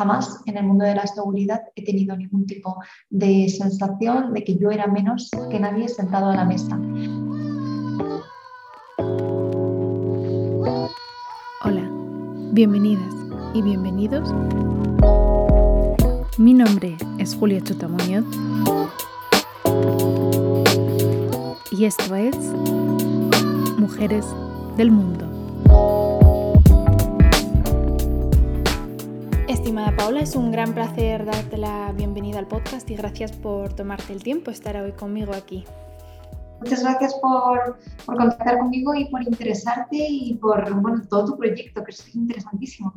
jamás 0.00 0.40
en 0.46 0.56
el 0.56 0.64
mundo 0.64 0.86
de 0.86 0.94
la 0.94 1.06
seguridad 1.06 1.60
he 1.76 1.84
tenido 1.84 2.16
ningún 2.16 2.46
tipo 2.46 2.74
de 3.10 3.50
sensación 3.50 4.32
de 4.32 4.44
que 4.44 4.56
yo 4.56 4.70
era 4.70 4.86
menos 4.86 5.30
que 5.50 5.60
nadie 5.60 5.90
sentado 5.90 6.30
a 6.30 6.36
la 6.36 6.46
mesa. 6.46 6.74
Hola, 11.62 11.86
bienvenidas 12.54 13.14
y 13.52 13.60
bienvenidos. 13.60 14.32
Mi 16.38 16.54
nombre 16.54 16.96
es 17.18 17.36
Julia 17.36 17.60
Chutamuñoz 17.60 18.24
y 21.72 21.84
esto 21.84 22.14
es 22.14 22.36
Mujeres 23.76 24.24
del 24.78 24.92
Mundo. 24.92 25.29
Estimada 29.80 29.96
Paula, 29.96 30.20
es 30.20 30.36
un 30.36 30.52
gran 30.52 30.74
placer 30.74 31.24
darte 31.24 31.56
la 31.56 31.90
bienvenida 31.92 32.38
al 32.38 32.46
podcast 32.46 32.90
y 32.90 32.96
gracias 32.96 33.32
por 33.32 33.72
tomarte 33.72 34.12
el 34.12 34.22
tiempo 34.22 34.50
estar 34.50 34.76
hoy 34.76 34.92
conmigo 34.92 35.32
aquí. 35.32 35.64
Muchas 36.60 36.82
gracias 36.82 37.14
por, 37.14 37.78
por 38.04 38.18
contactar 38.18 38.58
conmigo 38.58 38.94
y 38.94 39.06
por 39.06 39.22
interesarte 39.22 39.96
y 39.96 40.34
por 40.34 40.70
bueno, 40.82 41.00
todo 41.08 41.24
tu 41.24 41.38
proyecto, 41.38 41.82
que 41.82 41.92
es 41.92 42.14
interesantísimo. 42.14 42.92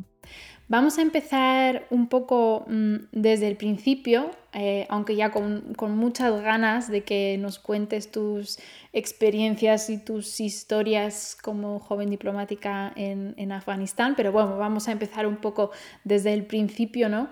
Vamos 0.66 0.96
a 0.96 1.02
empezar 1.02 1.86
un 1.90 2.08
poco 2.08 2.64
mm, 2.66 2.96
desde 3.12 3.48
el 3.48 3.56
principio, 3.56 4.30
eh, 4.54 4.86
aunque 4.88 5.14
ya 5.14 5.30
con, 5.30 5.74
muchas 5.90 6.40
ganas 6.40 6.90
de 6.90 7.02
que 7.04 7.36
nos 7.38 7.58
cuentes 7.58 8.10
tus 8.10 8.58
experiencias 8.94 9.90
y 9.90 9.98
tus 9.98 10.40
historias 10.40 11.36
como 11.42 11.80
joven 11.80 12.08
diplomática 12.08 12.92
en, 12.96 13.34
en 13.36 13.52
Afganistán, 13.52 14.14
pero 14.16 14.32
bueno, 14.32 14.56
vamos 14.56 14.88
a 14.88 14.92
empezar 14.92 15.26
un 15.26 15.36
poco 15.36 15.70
desde 16.02 16.32
el 16.32 16.46
principio, 16.46 17.10
¿no? 17.10 17.28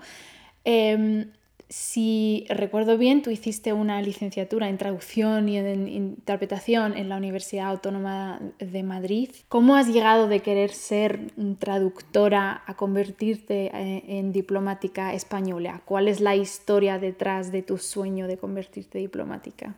Em, 0.63 1.31
si 1.73 2.45
recuerdo 2.49 2.99
bien, 2.99 3.23
tú 3.23 3.31
hiciste 3.31 3.73
una 3.73 3.99
licenciatura 3.99 4.69
en 4.69 4.77
traducción 4.77 5.49
y 5.49 5.57
en 5.57 5.87
interpretación 5.87 6.95
en 6.95 7.09
la 7.09 7.17
Universidad 7.17 7.69
Autónoma 7.69 8.39
de 8.59 8.83
Madrid. 8.83 9.31
¿Cómo 9.49 9.75
has 9.75 9.87
llegado 9.87 10.27
de 10.27 10.41
querer 10.41 10.71
ser 10.71 11.31
traductora 11.57 12.61
a 12.67 12.75
convertirte 12.75 13.71
eh, 13.73 14.03
en 14.19 14.31
diplomática 14.31 15.15
española? 15.15 15.81
¿Cuál 15.83 16.09
es 16.09 16.21
la 16.21 16.35
historia 16.35 16.99
detrás 16.99 17.51
de 17.51 17.63
tu 17.63 17.79
sueño 17.79 18.27
de 18.27 18.37
convertirte 18.37 18.99
diplomática? 18.99 19.75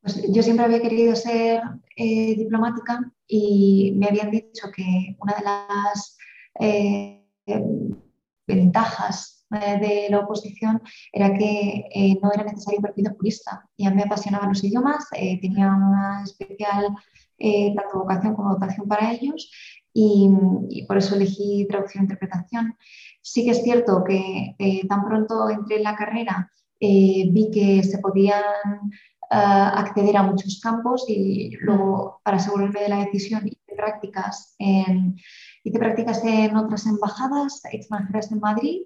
Pues 0.00 0.32
yo 0.32 0.42
siempre 0.42 0.64
había 0.64 0.80
querido 0.80 1.14
ser 1.14 1.60
eh, 1.94 2.36
diplomática 2.36 3.12
y 3.26 3.92
me 3.96 4.06
habían 4.06 4.30
dicho 4.30 4.68
que 4.74 5.14
una 5.20 5.34
de 5.34 5.44
las 5.44 6.16
eh, 6.58 7.22
ventajas 8.46 9.39
de 9.50 10.06
la 10.10 10.20
oposición 10.20 10.80
era 11.12 11.36
que 11.36 11.86
eh, 11.92 12.18
no 12.22 12.32
era 12.32 12.44
necesario 12.44 12.78
un 12.78 12.84
perfil 12.84 13.10
jurista. 13.16 13.68
Y 13.76 13.86
a 13.86 13.90
mí 13.90 13.96
me 13.96 14.02
apasionaban 14.02 14.50
los 14.50 14.62
idiomas, 14.62 15.06
eh, 15.14 15.40
tenía 15.40 15.68
una 15.68 16.22
especial 16.24 16.94
tanto 17.74 18.00
vocación 18.00 18.34
como 18.34 18.52
dotación 18.52 18.86
para 18.86 19.12
ellos 19.12 19.50
y, 19.94 20.28
por 20.86 20.98
eso 20.98 21.16
elegí 21.16 21.66
traducción 21.70 22.02
e 22.02 22.04
interpretación. 22.04 22.76
Sí 23.22 23.44
que 23.46 23.52
es 23.52 23.62
cierto 23.62 24.04
que 24.04 24.54
tan 24.86 25.06
pronto 25.06 25.48
entré 25.48 25.76
en 25.76 25.84
la 25.84 25.96
carrera 25.96 26.50
vi 26.78 27.50
que 27.50 27.82
se 27.82 27.98
podían 27.98 28.42
acceder 29.30 30.16
a 30.18 30.22
muchos 30.22 30.60
campos 30.60 31.04
y 31.08 31.56
luego 31.60 32.20
para 32.24 32.36
asegurarme 32.36 32.80
de 32.80 32.88
la 32.88 33.04
decisión 33.04 33.46
hice 33.46 33.76
prácticas 33.76 34.54
en, 34.58 35.16
hice 35.64 35.78
prácticas 35.78 36.22
en 36.24 36.56
otras 36.56 36.86
embajadas 36.86 37.62
extranjeras 37.70 38.32
en 38.32 38.40
Madrid 38.40 38.82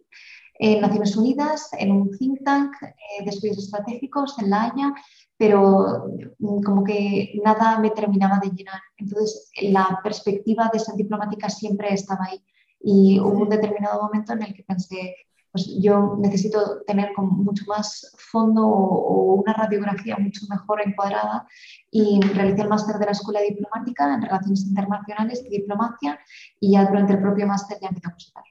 en 0.59 0.81
Naciones 0.81 1.17
Unidas, 1.17 1.71
en 1.79 1.93
un 1.93 2.17
think 2.17 2.45
tank 2.45 2.73
eh, 2.83 3.25
de 3.25 3.31
estudios 3.31 3.59
estratégicos 3.59 4.39
en 4.39 4.51
La 4.51 4.65
Haya, 4.65 4.95
pero 5.37 6.07
mm, 6.39 6.63
como 6.63 6.85
que 6.85 7.41
nada 7.45 7.79
me 7.79 7.91
terminaba 7.91 8.39
de 8.39 8.51
llenar. 8.51 8.81
Entonces, 8.97 9.51
la 9.63 10.01
perspectiva 10.03 10.71
de 10.73 10.79
ser 10.79 10.95
diplomática 10.95 11.49
siempre 11.49 11.93
estaba 11.93 12.27
ahí. 12.27 12.43
Y 12.81 13.19
hubo 13.19 13.43
un 13.43 13.49
determinado 13.49 14.03
momento 14.03 14.35
en 14.35 14.43
el 14.43 14.55
que 14.55 14.63
pensé, 14.63 15.17
pues 15.51 15.71
yo 15.81 16.17
necesito 16.19 16.83
tener 16.87 17.13
mucho 17.17 17.65
más 17.67 18.15
fondo 18.19 18.67
o, 18.67 19.35
una 19.35 19.53
radiografía 19.53 20.17
mucho 20.17 20.47
mejor 20.49 20.83
encuadrada 20.85 21.47
y 21.91 22.21
realicé 22.21 22.63
el 22.63 22.69
máster 22.69 22.97
de 22.97 23.07
la 23.07 23.13
Escuela 23.13 23.41
Diplomática 23.41 24.15
en 24.15 24.23
Relaciones 24.23 24.65
Internacionales 24.65 25.43
y 25.45 25.51
Diplomacia 25.51 26.19
y 26.61 26.73
ya 26.73 26.87
durante 26.87 27.15
el 27.15 27.21
propio 27.21 27.47
máster 27.47 27.79
ya 27.81 27.89
empecé 27.89 28.09
a 28.09 28.11
consultar. 28.11 28.45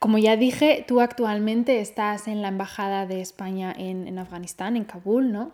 Como 0.00 0.16
ya 0.16 0.38
dije, 0.38 0.82
tú 0.88 1.02
actualmente 1.02 1.80
estás 1.80 2.26
en 2.26 2.40
la 2.40 2.48
Embajada 2.48 3.04
de 3.04 3.20
España 3.20 3.70
en, 3.76 4.18
Afganistán, 4.18 4.78
en 4.78 4.84
Kabul, 4.84 5.30
¿no? 5.30 5.52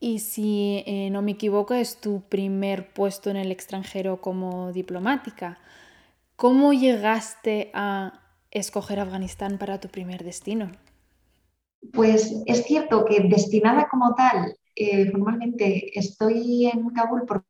Y 0.00 0.18
si 0.18 0.82
eh, 0.84 1.10
no 1.10 1.22
me 1.22 1.30
equivoco, 1.30 1.74
es 1.74 2.00
tu 2.00 2.22
primer 2.22 2.92
puesto 2.92 3.30
en 3.30 3.36
el 3.36 3.52
extranjero 3.52 4.20
como 4.20 4.72
diplomática. 4.72 5.60
¿Cómo 6.34 6.72
llegaste 6.72 7.70
a 7.72 8.20
escoger 8.50 8.98
Afganistán 8.98 9.58
para 9.58 9.78
tu 9.78 9.86
primer 9.86 10.24
destino? 10.24 10.72
Pues 11.92 12.34
es 12.46 12.64
cierto 12.64 13.04
que 13.04 13.20
destinada 13.20 13.86
como 13.88 14.12
tal, 14.16 14.56
eh, 14.74 15.08
formalmente 15.12 15.96
estoy 15.96 16.66
en 16.66 16.90
Kabul 16.90 17.26
por 17.26 17.44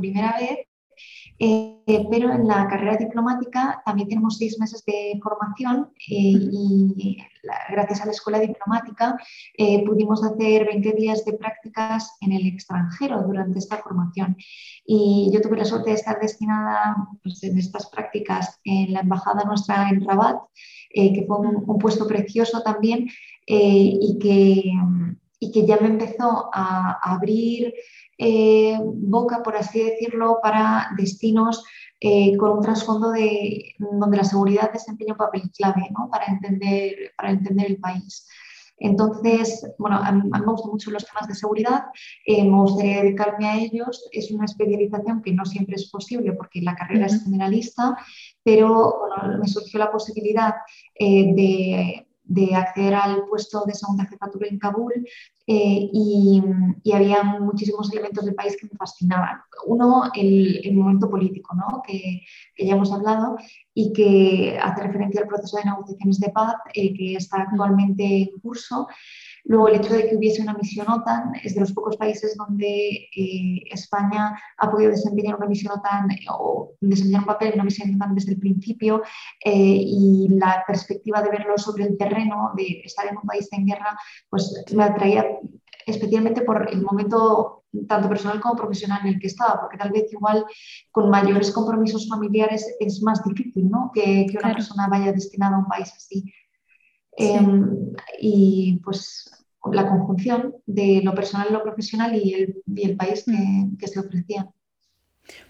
primera 0.00 0.38
vez, 0.40 0.66
eh, 1.38 2.06
pero 2.10 2.32
en 2.32 2.46
la 2.48 2.66
carrera 2.66 2.96
diplomática 2.96 3.82
también 3.84 4.08
tenemos 4.08 4.38
seis 4.38 4.58
meses 4.58 4.84
de 4.86 5.20
formación 5.22 5.90
eh, 6.08 6.32
y 6.52 7.18
gracias 7.70 8.00
a 8.00 8.06
la 8.06 8.12
escuela 8.12 8.40
diplomática 8.40 9.16
eh, 9.56 9.84
pudimos 9.84 10.24
hacer 10.24 10.66
20 10.66 10.92
días 10.92 11.24
de 11.24 11.34
prácticas 11.34 12.16
en 12.22 12.32
el 12.32 12.46
extranjero 12.46 13.22
durante 13.22 13.58
esta 13.58 13.76
formación. 13.78 14.36
Y 14.86 15.30
yo 15.32 15.40
tuve 15.40 15.58
la 15.58 15.64
suerte 15.64 15.90
de 15.90 15.96
estar 15.96 16.18
destinada 16.20 16.96
pues, 17.22 17.42
en 17.42 17.58
estas 17.58 17.86
prácticas 17.90 18.58
en 18.64 18.92
la 18.92 19.00
embajada 19.00 19.44
nuestra 19.44 19.88
en 19.90 20.06
Rabat, 20.06 20.38
que 20.92 21.24
fue 21.26 21.38
un, 21.38 21.78
puesto 21.78 22.06
precioso 22.06 22.62
también 22.62 23.06
y 23.46 24.18
que, 24.18 24.72
y, 25.38 25.52
que, 25.52 25.66
ya 25.66 25.78
me 25.78 25.88
empezó 25.88 26.50
a 26.52 26.98
abrir 27.02 27.74
eh, 28.18 28.78
boca, 28.82 29.42
por 29.42 29.56
así 29.56 29.82
decirlo, 29.82 30.38
para 30.42 30.90
destinos 30.96 31.64
eh, 32.00 32.36
con 32.36 32.50
un 32.52 32.62
trasfondo 32.62 33.10
de, 33.10 33.74
donde 33.78 34.16
la 34.16 34.24
seguridad 34.24 34.72
desempeña 34.72 35.12
un 35.12 35.18
papel 35.18 35.50
clave 35.56 35.88
¿no? 35.90 36.08
para, 36.10 36.26
entender, 36.26 37.12
para 37.16 37.30
entender 37.30 37.66
el 37.66 37.78
país. 37.78 38.26
Entonces, 38.78 39.66
bueno, 39.78 39.96
a 39.96 40.12
mí, 40.12 40.28
me 40.28 40.38
gustan 40.40 40.70
mucho 40.70 40.90
los 40.90 41.06
temas 41.06 41.26
de 41.28 41.34
seguridad, 41.34 41.84
eh, 42.26 42.44
me 42.44 42.60
gustaría 42.60 43.02
dedicarme 43.02 43.48
a 43.48 43.56
ellos. 43.58 44.06
Es 44.12 44.30
una 44.30 44.44
especialización 44.44 45.22
que 45.22 45.32
no 45.32 45.46
siempre 45.46 45.76
es 45.76 45.90
posible 45.90 46.32
porque 46.34 46.60
la 46.60 46.74
carrera 46.74 47.06
es 47.06 47.24
generalista, 47.24 47.96
pero 48.42 48.98
bueno, 49.00 49.38
me 49.38 49.48
surgió 49.48 49.78
la 49.78 49.90
posibilidad 49.90 50.54
de 50.98 52.05
de 52.26 52.54
acceder 52.54 52.94
al 52.94 53.24
puesto 53.26 53.64
de 53.64 53.74
segunda 53.74 54.04
jefatura 54.06 54.48
en 54.48 54.58
Kabul 54.58 54.92
eh, 55.46 55.88
y, 55.92 56.42
había 56.92 57.22
muchísimos 57.22 57.92
elementos 57.92 58.24
del 58.24 58.34
país 58.34 58.56
que 58.58 58.66
me 58.66 58.76
fascinaban. 58.76 59.38
Uno, 59.66 60.10
el, 60.14 60.74
momento 60.74 61.08
político, 61.08 61.54
¿no? 61.54 61.82
que, 61.86 62.22
que, 62.54 62.66
ya 62.66 62.74
hemos 62.74 62.92
hablado 62.92 63.36
y 63.74 63.92
que 63.92 64.58
hace 64.60 64.82
referencia 64.82 65.20
al 65.20 65.28
proceso 65.28 65.56
de 65.58 65.64
negociaciones 65.64 66.18
de 66.18 66.30
paz 66.30 66.54
eh, 66.74 66.94
que 66.94 67.14
está 67.14 67.42
actualmente 67.42 68.04
en 68.04 68.40
curso. 68.40 68.88
Luego, 69.48 69.68
el 69.68 69.76
hecho 69.76 69.94
de 69.94 70.08
que 70.08 70.16
hubiese 70.16 70.42
una 70.42 70.54
misión 70.54 70.90
OTAN 70.90 71.32
es 71.42 71.54
de 71.54 71.60
los 71.60 71.72
pocos 71.72 71.96
países 71.96 72.36
donde 72.36 73.08
eh, 73.14 73.62
España 73.70 74.36
ha 74.58 74.70
podido 74.70 74.90
desempeñar 74.90 75.36
una 75.36 75.46
misión 75.46 75.72
OTAN 75.72 76.08
o 76.30 76.72
desempeñar 76.80 77.20
un 77.20 77.26
papel 77.26 77.48
en 77.48 77.54
una 77.54 77.64
misión 77.64 77.94
OTAN 77.94 78.14
desde 78.16 78.32
el 78.32 78.40
principio 78.40 79.02
eh, 79.44 79.52
y 79.54 80.28
la 80.30 80.64
perspectiva 80.66 81.22
de 81.22 81.30
verlo 81.30 81.56
sobre 81.58 81.84
el 81.84 81.96
terreno, 81.96 82.52
de 82.56 82.82
estar 82.84 83.06
en 83.06 83.18
un 83.18 83.22
país 83.22 83.48
en 83.52 83.66
guerra, 83.66 83.96
pues 84.28 84.64
me 84.74 84.82
atraía 84.82 85.24
especialmente 85.86 86.42
por 86.42 86.68
el 86.68 86.82
momento 86.82 87.64
tanto 87.88 88.08
personal 88.08 88.40
como 88.40 88.56
profesional 88.56 89.02
en 89.02 89.14
el 89.14 89.20
que 89.20 89.28
estaba, 89.28 89.60
porque 89.60 89.76
tal 89.76 89.92
vez 89.92 90.12
igual 90.12 90.44
con 90.90 91.08
mayores 91.08 91.52
compromisos 91.52 92.08
familiares 92.08 92.66
es 92.80 93.00
más 93.02 93.22
difícil 93.22 93.70
¿no? 93.70 93.92
que, 93.94 94.26
que 94.28 94.38
una 94.38 94.54
persona 94.54 94.88
vaya 94.88 95.12
destinada 95.12 95.56
a 95.56 95.60
un 95.60 95.68
país 95.68 95.92
así. 95.94 96.32
Em, 97.18 97.94
y 98.20 98.78
pues 98.84 99.35
la 99.72 99.88
conjunción 99.88 100.54
de 100.66 101.00
lo 101.02 101.14
personal, 101.14 101.52
lo 101.52 101.62
profesional 101.62 102.14
y 102.14 102.34
el, 102.34 102.62
y 102.66 102.88
el 102.88 102.96
país 102.96 103.24
que, 103.24 103.76
que, 103.78 103.88
se 103.88 104.00
ofrecía. 104.00 104.48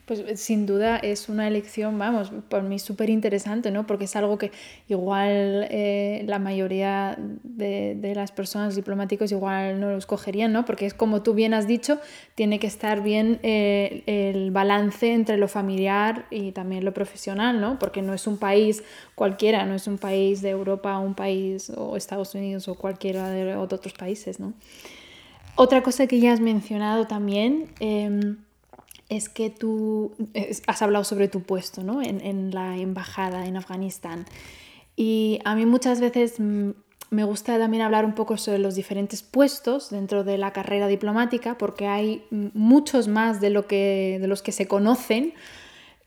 Pues 0.07 0.41
sin 0.41 0.67
duda 0.67 0.99
es 0.99 1.29
una 1.29 1.49
elección, 1.49 1.99
vamos, 1.99 2.31
por 2.49 2.63
mí 2.63 2.79
súper 2.79 3.11
interesante, 3.11 3.73
¿no? 3.73 3.89
Porque 3.89 4.05
es 4.05 4.15
algo 4.15 4.39
que 4.39 4.53
igual 4.89 5.67
eh, 5.69 6.23
la 6.29 6.39
mayoría 6.39 7.19
de, 7.43 8.13
las 8.15 8.31
personas 8.31 8.77
diplomáticos 8.77 9.33
igual 9.33 9.81
no 9.81 9.91
lo 9.91 9.99
escogerían, 9.99 10.53
¿no? 10.53 10.65
Porque 10.65 10.87
es 10.87 10.95
como 10.95 11.23
tú 11.23 11.35
bien 11.35 11.55
has 11.55 11.67
dicho, 11.67 11.99
tiene 12.37 12.61
que 12.61 12.69
estar 12.69 13.03
bien 13.03 13.41
eh, 13.43 14.05
el 14.07 14.53
balance 14.53 15.13
entre 15.13 15.39
lo 15.39 15.49
familiar 15.49 16.27
y 16.31 16.53
también 16.53 16.85
lo 16.85 16.95
profesional, 16.95 17.61
¿no? 17.61 17.81
Porque 17.81 18.01
no 18.01 18.15
es 18.15 18.29
un 18.29 18.39
país 18.39 18.85
cualquiera, 19.17 19.67
no 19.67 19.75
es 19.75 19.89
un 19.89 19.99
país 19.99 20.41
de 20.41 20.51
Europa, 20.51 20.97
un 21.01 21.15
país 21.15 21.69
o 21.77 21.97
Estados 21.97 22.33
Unidos 22.37 22.69
o 22.69 22.77
cualquiera 22.77 23.29
de 23.31 23.57
otros 23.57 23.93
países, 23.93 24.39
¿no? 24.39 24.55
Otra 25.57 25.83
cosa 25.83 26.07
que 26.07 26.21
ya 26.21 26.33
has 26.33 26.41
mencionado 26.41 27.07
también 27.07 27.71
em, 27.81 28.37
es 29.09 29.29
que 29.29 29.51
tú 29.51 30.13
has 30.67 30.83
hablado 30.83 31.05
sobre 31.05 31.29
tu 31.29 31.43
puesto 31.43 31.83
¿no? 31.83 32.03
en, 32.03 32.51
la 32.51 32.77
embajada 32.77 33.47
en 33.47 33.57
Afganistán. 33.57 34.27
Y 34.97 35.41
a 35.45 35.55
mí 35.55 35.67
muchas 35.67 36.01
veces 36.01 36.41
me 37.11 37.25
gusta 37.25 37.59
también 37.59 37.83
hablar 37.83 38.05
un 38.05 38.15
poco 38.15 38.37
sobre 38.37 38.59
los 38.59 38.75
diferentes 38.75 39.23
puestos 39.23 39.91
dentro 39.91 40.25
de 40.25 40.39
la 40.39 40.53
carrera 40.53 40.89
diplomática, 40.89 41.57
porque 41.57 41.87
hay 41.87 42.25
muchos 42.31 43.07
más 43.07 43.41
de, 43.41 43.51
lo 43.51 43.67
que, 43.67 44.19
de 44.21 44.27
los 44.27 44.43
que 44.43 44.53
se 44.53 44.67
conocen. 44.67 45.35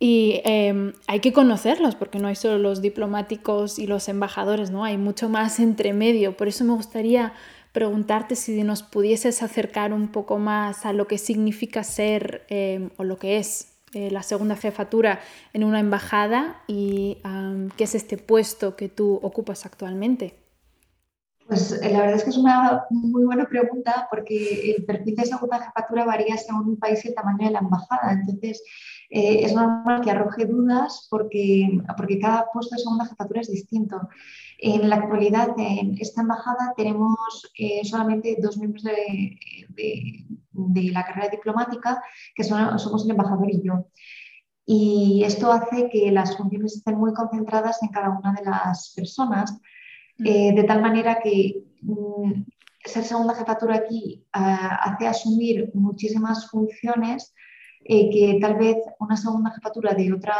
Y 0.01 0.41
em, 0.45 0.93
hay 1.07 1.19
que 1.19 1.33
conocerlos 1.33 1.95
porque 1.95 2.19
no 2.19 2.29
hay 2.29 2.35
solo 2.35 2.57
los 2.57 2.81
diplomáticos 2.81 3.79
y 3.79 3.85
los 3.85 4.07
embajadores, 4.07 4.71
¿no? 4.71 4.85
Hay 4.85 4.97
mucho 4.97 5.29
más 5.29 5.59
entre 5.59 5.93
medio. 5.93 6.35
Por 6.35 6.47
eso 6.47 6.63
me 6.63 6.73
gustaría 6.73 7.33
preguntarte 7.79 8.35
si 8.35 8.61
nos 8.63 8.83
pudieses 8.83 9.41
acercar 9.41 9.93
un 9.93 10.09
poco 10.09 10.37
más 10.37 10.85
a 10.85 10.91
lo 10.91 11.07
que 11.07 11.17
significa 11.17 11.81
ser 11.85 12.43
em, 12.49 12.89
o 12.97 13.05
lo 13.05 13.17
que 13.17 13.37
es 13.37 13.69
eh, 13.93 14.11
la 14.11 14.21
segunda 14.21 14.57
jefatura 14.57 15.21
en 15.53 15.63
una 15.63 15.79
embajada 15.79 16.61
y 16.67 17.19
qué 17.77 17.85
es 17.85 17.95
este 17.95 18.17
puesto 18.17 18.75
que 18.75 18.89
tú 18.89 19.17
ocupas 19.23 19.65
actualmente. 19.65 20.35
Pues 21.47 21.71
eh, 21.81 21.89
la 21.89 22.01
verdad 22.01 22.17
es 22.17 22.23
que 22.25 22.31
es 22.31 22.37
una 22.37 22.83
muy 22.89 23.23
buena 23.23 23.45
pregunta 23.45 24.09
porque 24.11 24.75
el 24.75 24.83
perfil 24.83 25.15
de 25.15 25.25
segunda 25.25 25.59
jefatura 25.59 26.03
varía 26.03 26.35
según 26.35 26.67
un 26.71 26.77
país 26.77 27.05
y 27.05 27.07
el 27.07 27.15
tamaño 27.15 27.47
de 27.47 27.53
la 27.53 27.59
embajada. 27.59 28.11
Entonces, 28.11 28.61
eh, 29.09 29.45
es 29.45 29.53
normal 29.55 30.01
que 30.01 30.11
arroje 30.11 30.45
dudas 30.45 31.07
porque, 31.09 31.81
porque 31.95 32.19
cada 32.19 32.45
puesto 32.51 32.75
de 32.75 32.81
segunda 32.81 33.05
jefatura 33.05 33.39
es 33.39 33.49
distinto. 33.49 34.09
En 34.61 34.89
la 34.89 34.97
actualidad, 34.97 35.55
en 35.57 35.97
esta 35.99 36.21
embajada 36.21 36.73
tenemos 36.75 37.49
eh, 37.57 37.81
solamente 37.85 38.37
dos 38.41 38.57
miembros 38.57 38.83
de, 38.83 39.37
de, 40.49 40.91
la 40.91 41.05
carrera 41.05 41.29
diplomática, 41.29 42.03
que 42.35 42.43
son, 42.43 42.77
somos 42.77 43.05
el 43.05 43.11
embajador 43.11 43.49
y 43.49 43.61
yo. 43.63 43.85
Y 44.65 45.23
esto 45.25 45.51
hace 45.51 45.89
que 45.89 46.11
las 46.11 46.35
funciones 46.37 46.75
estén 46.75 46.97
muy 46.97 47.13
concentradas 47.13 47.81
en 47.81 47.89
cada 47.89 48.09
una 48.09 48.33
de 48.33 48.45
las 48.45 48.93
personas, 48.95 49.53
mm. 50.17 50.27
eh, 50.27 50.53
de 50.53 50.63
tal 50.63 50.81
manera 50.81 51.19
que 51.23 51.63
mm, 51.81 52.43
ser 52.83 53.03
segunda 53.03 53.35
jefatura 53.35 53.75
aquí 53.75 54.25
ah, 54.33 54.75
hace 54.83 55.07
asumir 55.07 55.71
muchísimas 55.73 56.49
funciones 56.49 57.33
eh, 57.85 58.09
que 58.11 58.39
tal 58.41 58.55
vez 58.57 58.77
una 58.99 59.15
segunda 59.15 59.51
jefatura 59.51 59.93
de, 59.93 60.13
otra, 60.13 60.35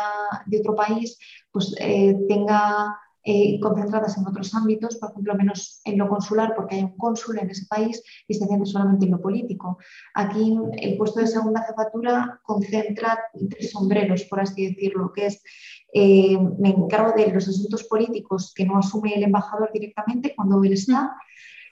de 0.45 0.59
otro 0.59 0.75
país 0.75 1.17
pues, 1.51 1.73
eh, 1.79 2.15
tenga 2.27 2.95
eh, 3.31 3.59
concentradas 3.59 4.17
en 4.17 4.25
otros 4.25 4.55
ámbitos, 4.55 4.97
por 4.97 5.11
ejemplo, 5.11 5.35
menos 5.35 5.81
en 5.85 5.99
lo 5.99 6.09
consular, 6.09 6.55
porque 6.55 6.77
hay 6.77 6.83
un 6.85 6.97
cónsul 6.97 7.37
en 7.37 7.51
ese 7.51 7.67
país 7.67 8.01
y 8.27 8.33
se 8.33 8.47
centra 8.47 8.65
solamente 8.65 9.05
en 9.05 9.11
lo 9.11 9.21
político. 9.21 9.77
Aquí 10.15 10.57
el 10.77 10.97
puesto 10.97 11.19
de 11.19 11.27
segunda 11.27 11.61
jefatura 11.61 12.39
concentra 12.43 13.19
tres 13.51 13.69
sombreros, 13.69 14.23
por 14.23 14.39
así 14.39 14.69
decirlo, 14.69 15.13
que 15.13 15.27
es 15.27 15.43
me 15.93 16.69
encargo 16.69 17.11
de 17.15 17.31
los 17.31 17.47
asuntos 17.47 17.83
políticos 17.83 18.51
que 18.55 18.65
no 18.65 18.79
asume 18.79 19.13
el 19.13 19.23
embajador 19.23 19.69
directamente 19.73 20.33
cuando 20.35 20.63
él 20.63 20.73
está 20.73 21.15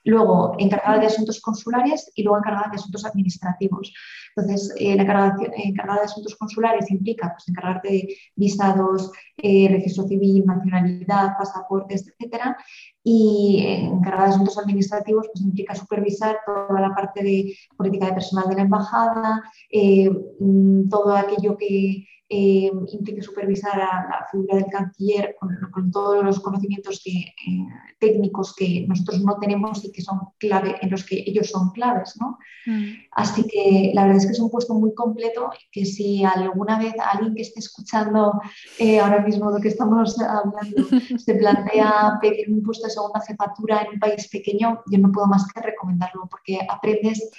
luego 0.07 0.56
encargada 0.57 1.00
de 1.00 1.07
asuntos 1.07 1.42
consulares 1.42 2.12
y 2.15 2.24
luego 2.24 2.38
encargada 2.38 2.69
de 2.69 2.75
asuntos 2.75 3.06
administrativos. 3.06 3.94
Entonces, 4.37 4.71
eh, 4.77 4.95
la 4.95 5.01
encargada, 5.01 5.99
de 5.99 6.05
asuntos 6.05 6.35
consulares 6.35 6.91
implica 6.91 7.33
pues, 7.33 7.49
encargarte 7.49 7.89
de 7.89 8.17
visados, 8.35 9.11
eh, 9.37 9.67
registro 9.67 10.07
civil, 10.07 10.45
nacionalidad, 10.45 11.35
pasaportes, 11.37 12.07
etcétera, 12.07 12.55
y 13.03 13.65
encargada 13.65 14.27
de 14.27 14.33
asuntos 14.35 14.57
administrativos 14.59 15.27
pues, 15.33 15.43
implica 15.43 15.73
supervisar 15.73 16.37
toda 16.45 16.79
la 16.79 16.93
parte 16.93 17.23
de 17.23 17.55
política 17.75 18.07
de 18.07 18.13
personal 18.13 18.47
de 18.47 18.55
la 18.55 18.61
embajada, 18.61 19.43
eh, 19.71 20.09
mm, 20.39 20.87
todo 20.87 21.15
aquello 21.15 21.57
que 21.57 22.05
eh, 22.29 22.69
implique 22.91 23.21
supervisar 23.21 23.79
a 23.79 24.06
la 24.09 24.27
figura 24.29 24.57
del 24.57 24.65
canciller 24.65 25.38
con, 25.39 25.91
todos 25.91 26.25
los 26.25 26.41
conocimientos 26.41 27.01
que, 27.01 27.12
eh, 27.12 27.65
técnicos 28.00 28.53
que 28.53 28.85
nosotros 28.85 29.24
no 29.24 29.38
tenemos 29.39 29.85
y 29.85 29.94
que 29.94 30.01
son 30.01 30.19
clave, 30.38 30.75
en 30.81 30.89
los 30.89 31.06
que 31.06 31.24
ellos 31.25 31.50
son 31.50 31.69
claves. 31.71 32.18
¿no? 32.19 32.38
Mm. 32.65 32.83
Así 33.13 33.47
que 33.47 33.91
la 33.94 34.03
verdad 34.03 34.18
es 34.18 34.25
que 34.25 34.33
es 34.33 34.39
un 34.41 34.50
puesto 34.50 34.74
muy 34.74 34.94
completo 34.94 35.51
que 35.71 35.85
si 35.85 36.25
alguna 36.25 36.77
vez 36.77 36.94
alguien 37.00 37.33
que 37.33 37.44
esté 37.44 37.62
escuchando 37.62 38.33
eh, 38.77 39.00
ahora 39.00 39.21
mismo 39.21 39.50
lo 39.50 39.62
que 39.62 39.69
estamos 39.69 40.19
hablando 40.19 40.83
se 41.18 41.35
plantea 41.35 42.18
pedir 42.21 42.50
un 42.51 42.62
puesto 42.62 42.88
de 42.88 42.91
segunda 42.91 43.21
jefatura 43.21 43.83
en 43.83 43.94
un 43.94 44.00
país 44.00 44.27
pequeño, 44.27 44.81
yo 44.91 45.00
no 45.00 45.13
puedo 45.13 45.27
más 45.27 45.47
que 45.53 45.62
recomendarlo 45.62 46.27
porque 46.30 46.59
aprendes 46.69 47.31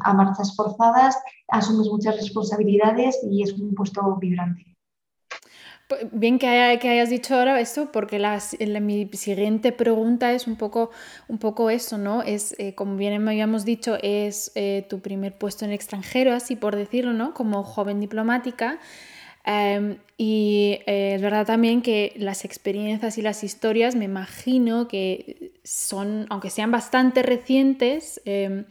a 0.00 0.12
marchas 0.12 0.54
forzadas, 0.54 1.16
asumes 1.48 1.88
muchas 1.88 2.16
responsabilidades 2.16 3.18
y 3.30 3.42
es 3.42 3.53
un 3.60 3.74
puesto 3.74 4.16
vibrante. 4.16 4.74
Pues, 5.88 6.06
bien 6.12 6.38
que, 6.38 6.46
hayas 6.46 7.10
dicho 7.10 7.34
ahora 7.34 7.60
esto, 7.60 7.92
porque 7.92 8.18
mi 8.80 9.08
siguiente 9.12 9.70
pregunta 9.70 10.32
es 10.32 10.46
un 10.46 10.56
poco, 10.56 10.90
eso, 11.70 11.98
¿no? 11.98 12.22
Es, 12.22 12.54
eh, 12.58 12.74
como 12.74 12.96
bien 12.96 13.22
me 13.22 13.32
habíamos 13.32 13.64
dicho, 13.64 13.98
es 14.02 14.50
eh, 14.54 14.86
tu 14.88 15.00
primer 15.00 15.36
puesto 15.36 15.64
en 15.64 15.72
extranjero, 15.72 16.32
así 16.32 16.56
por 16.56 16.74
decirlo, 16.74 17.12
¿no? 17.12 17.34
Como 17.34 17.62
joven 17.64 18.00
diplomática. 18.00 18.78
Em, 19.44 19.98
y 20.16 20.78
eh, 20.86 21.14
es 21.16 21.22
verdad 21.22 21.46
también 21.46 21.82
que 21.82 22.14
las 22.16 22.46
experiencias 22.46 23.18
y 23.18 23.22
las 23.22 23.44
historias, 23.44 23.94
me 23.94 24.06
imagino 24.06 24.88
que 24.88 25.52
son, 25.64 26.26
aunque 26.30 26.48
sean 26.48 26.70
bastante 26.70 27.22
recientes, 27.22 28.22
em, 28.24 28.64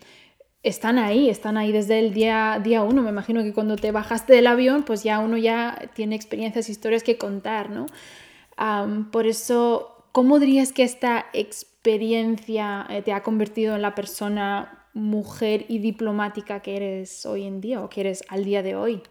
están 0.63 0.97
ahí, 0.97 1.29
están 1.29 1.57
ahí 1.57 1.71
desde 1.71 1.99
el 1.99 2.13
día, 2.13 2.59
día 2.63 2.83
uno. 2.83 3.01
Me 3.03 3.09
imagino 3.09 3.43
que 3.43 3.53
cuando 3.53 3.75
te 3.75 3.91
bajaste 3.91 4.33
del 4.33 4.47
avión, 4.47 4.83
pues 4.83 5.03
ya 5.03 5.19
uno 5.19 5.37
ya 5.37 5.91
tiene 5.93 6.15
experiencias, 6.15 6.69
historias 6.69 7.03
que 7.03 7.17
contar, 7.17 7.69
¿no? 7.69 7.85
por 9.11 9.25
eso, 9.25 10.05
¿cómo 10.11 10.39
dirías 10.39 10.71
que 10.71 10.83
esta 10.83 11.25
experiencia 11.33 12.85
eh, 12.89 13.01
te 13.01 13.11
ha 13.11 13.23
convertido 13.23 13.75
en 13.75 13.81
la 13.81 13.95
persona, 13.95 14.87
mujer 14.93 15.65
y 15.67 15.79
diplomática 15.79 16.61
que 16.61 16.75
eres 16.75 17.25
hoy 17.25 17.45
en 17.45 17.59
día 17.61 17.83
o 17.83 17.89
que 17.89 18.01
eres 18.01 18.23
al 18.29 18.45
día 18.45 18.61
de 18.61 18.75
hoy? 18.75 19.01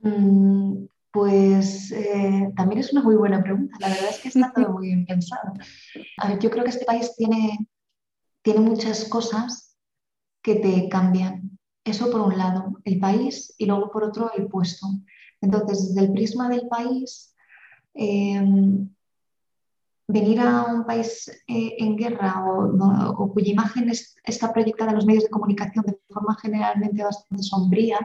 Mm, 0.00 0.86
pues 1.12 1.92
eh, 1.92 2.52
también 2.56 2.80
es 2.80 2.92
una 2.92 3.02
muy 3.02 3.14
buena 3.14 3.42
pregunta. 3.42 3.76
La 3.78 3.88
verdad 3.88 4.10
es 4.10 4.18
que 4.18 4.28
está 4.28 4.52
todo 4.52 4.68
muy 4.72 4.88
bien 4.88 5.06
pensado. 5.06 5.52
A 6.18 6.28
ver, 6.28 6.40
yo 6.40 6.50
creo 6.50 6.64
que 6.64 6.70
este 6.70 6.84
país 6.84 7.14
tiene, 7.16 7.56
tiene 8.42 8.60
muchas 8.60 9.08
cosas 9.08 9.73
que 10.44 10.56
te 10.56 10.88
cambian. 10.88 11.58
Eso 11.84 12.10
por 12.10 12.20
un 12.20 12.36
lado, 12.38 12.78
el 12.84 13.00
país 13.00 13.54
y 13.58 13.66
luego 13.66 13.90
por 13.90 14.04
otro 14.04 14.30
el 14.36 14.46
puesto. 14.46 14.86
Entonces, 15.40 15.94
desde 15.94 16.06
el 16.06 16.12
prisma 16.12 16.48
del 16.48 16.68
país, 16.68 17.34
em, 17.94 18.88
venir 20.06 20.40
a 20.40 20.64
un 20.66 20.84
país 20.84 21.28
eh, 21.48 21.76
en 21.78 21.96
guerra 21.96 22.44
o, 22.46 23.32
cuya 23.32 23.52
imagen 23.52 23.90
está 24.24 24.52
proyectada 24.52 24.90
en 24.90 24.96
los 24.96 25.06
medios 25.06 25.24
de 25.24 25.30
comunicación 25.30 25.84
de 25.86 25.98
forma 26.10 26.36
generalmente 26.42 27.02
bastante 27.02 27.42
sombría, 27.42 27.98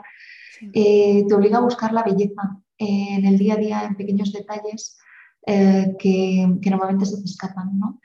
eh, 0.74 1.25
te 1.27 1.34
obliga 1.36 1.58
a 1.58 1.67
buscar 1.69 1.91
la 1.93 2.03
belleza 2.03 2.58
en 2.77 3.25
el 3.25 3.38
día 3.38 3.55
a 3.55 3.58
día, 3.58 3.84
en 3.84 3.96
pequeños 3.98 4.31
detalles 4.31 4.98
eh, 5.46 5.96
que, 6.00 6.48
normalmente 6.69 7.05
se 7.05 7.17
te 7.17 7.25
escapan. 7.25 7.77
¿no? 7.77 8.00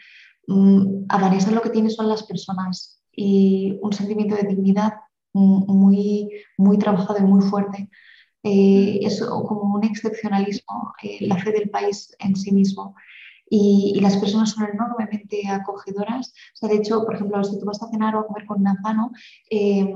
Mm, 0.48 1.06
lo 1.52 1.62
que 1.62 1.70
tienes 1.70 1.94
son 1.94 2.08
las 2.08 2.24
personas 2.24 3.03
y 3.16 3.78
un 3.82 3.92
sentimiento 3.92 4.36
de 4.36 4.44
dignidad 4.44 4.94
muy, 5.32 6.30
muy 6.56 6.78
trabajado 6.78 7.18
y 7.18 7.22
muy 7.22 7.42
fuerte. 7.42 7.90
Eh, 8.42 9.00
es 9.02 9.22
como 9.22 9.74
un 9.74 9.84
excepcionalismo, 9.84 10.92
eh, 11.02 11.26
la 11.26 11.38
fe 11.38 11.50
del 11.52 11.70
país 11.70 12.14
en 12.18 12.36
sí 12.36 12.52
mismo. 12.52 12.94
Y, 13.48 13.98
las 14.00 14.16
personas 14.16 14.50
son 14.50 14.66
enormemente 14.66 15.46
acogedoras. 15.48 16.28
O 16.54 16.56
sea, 16.56 16.68
de 16.68 16.76
hecho, 16.76 17.04
por 17.04 17.14
ejemplo, 17.14 17.42
si 17.44 17.58
tú 17.58 17.66
vas 17.66 17.82
a 17.82 17.88
cenar 17.88 18.16
o 18.16 18.20
a 18.20 18.26
comer 18.26 18.46
con 18.46 18.60
una 18.60 18.74
mano, 18.82 19.12
eh, 19.50 19.94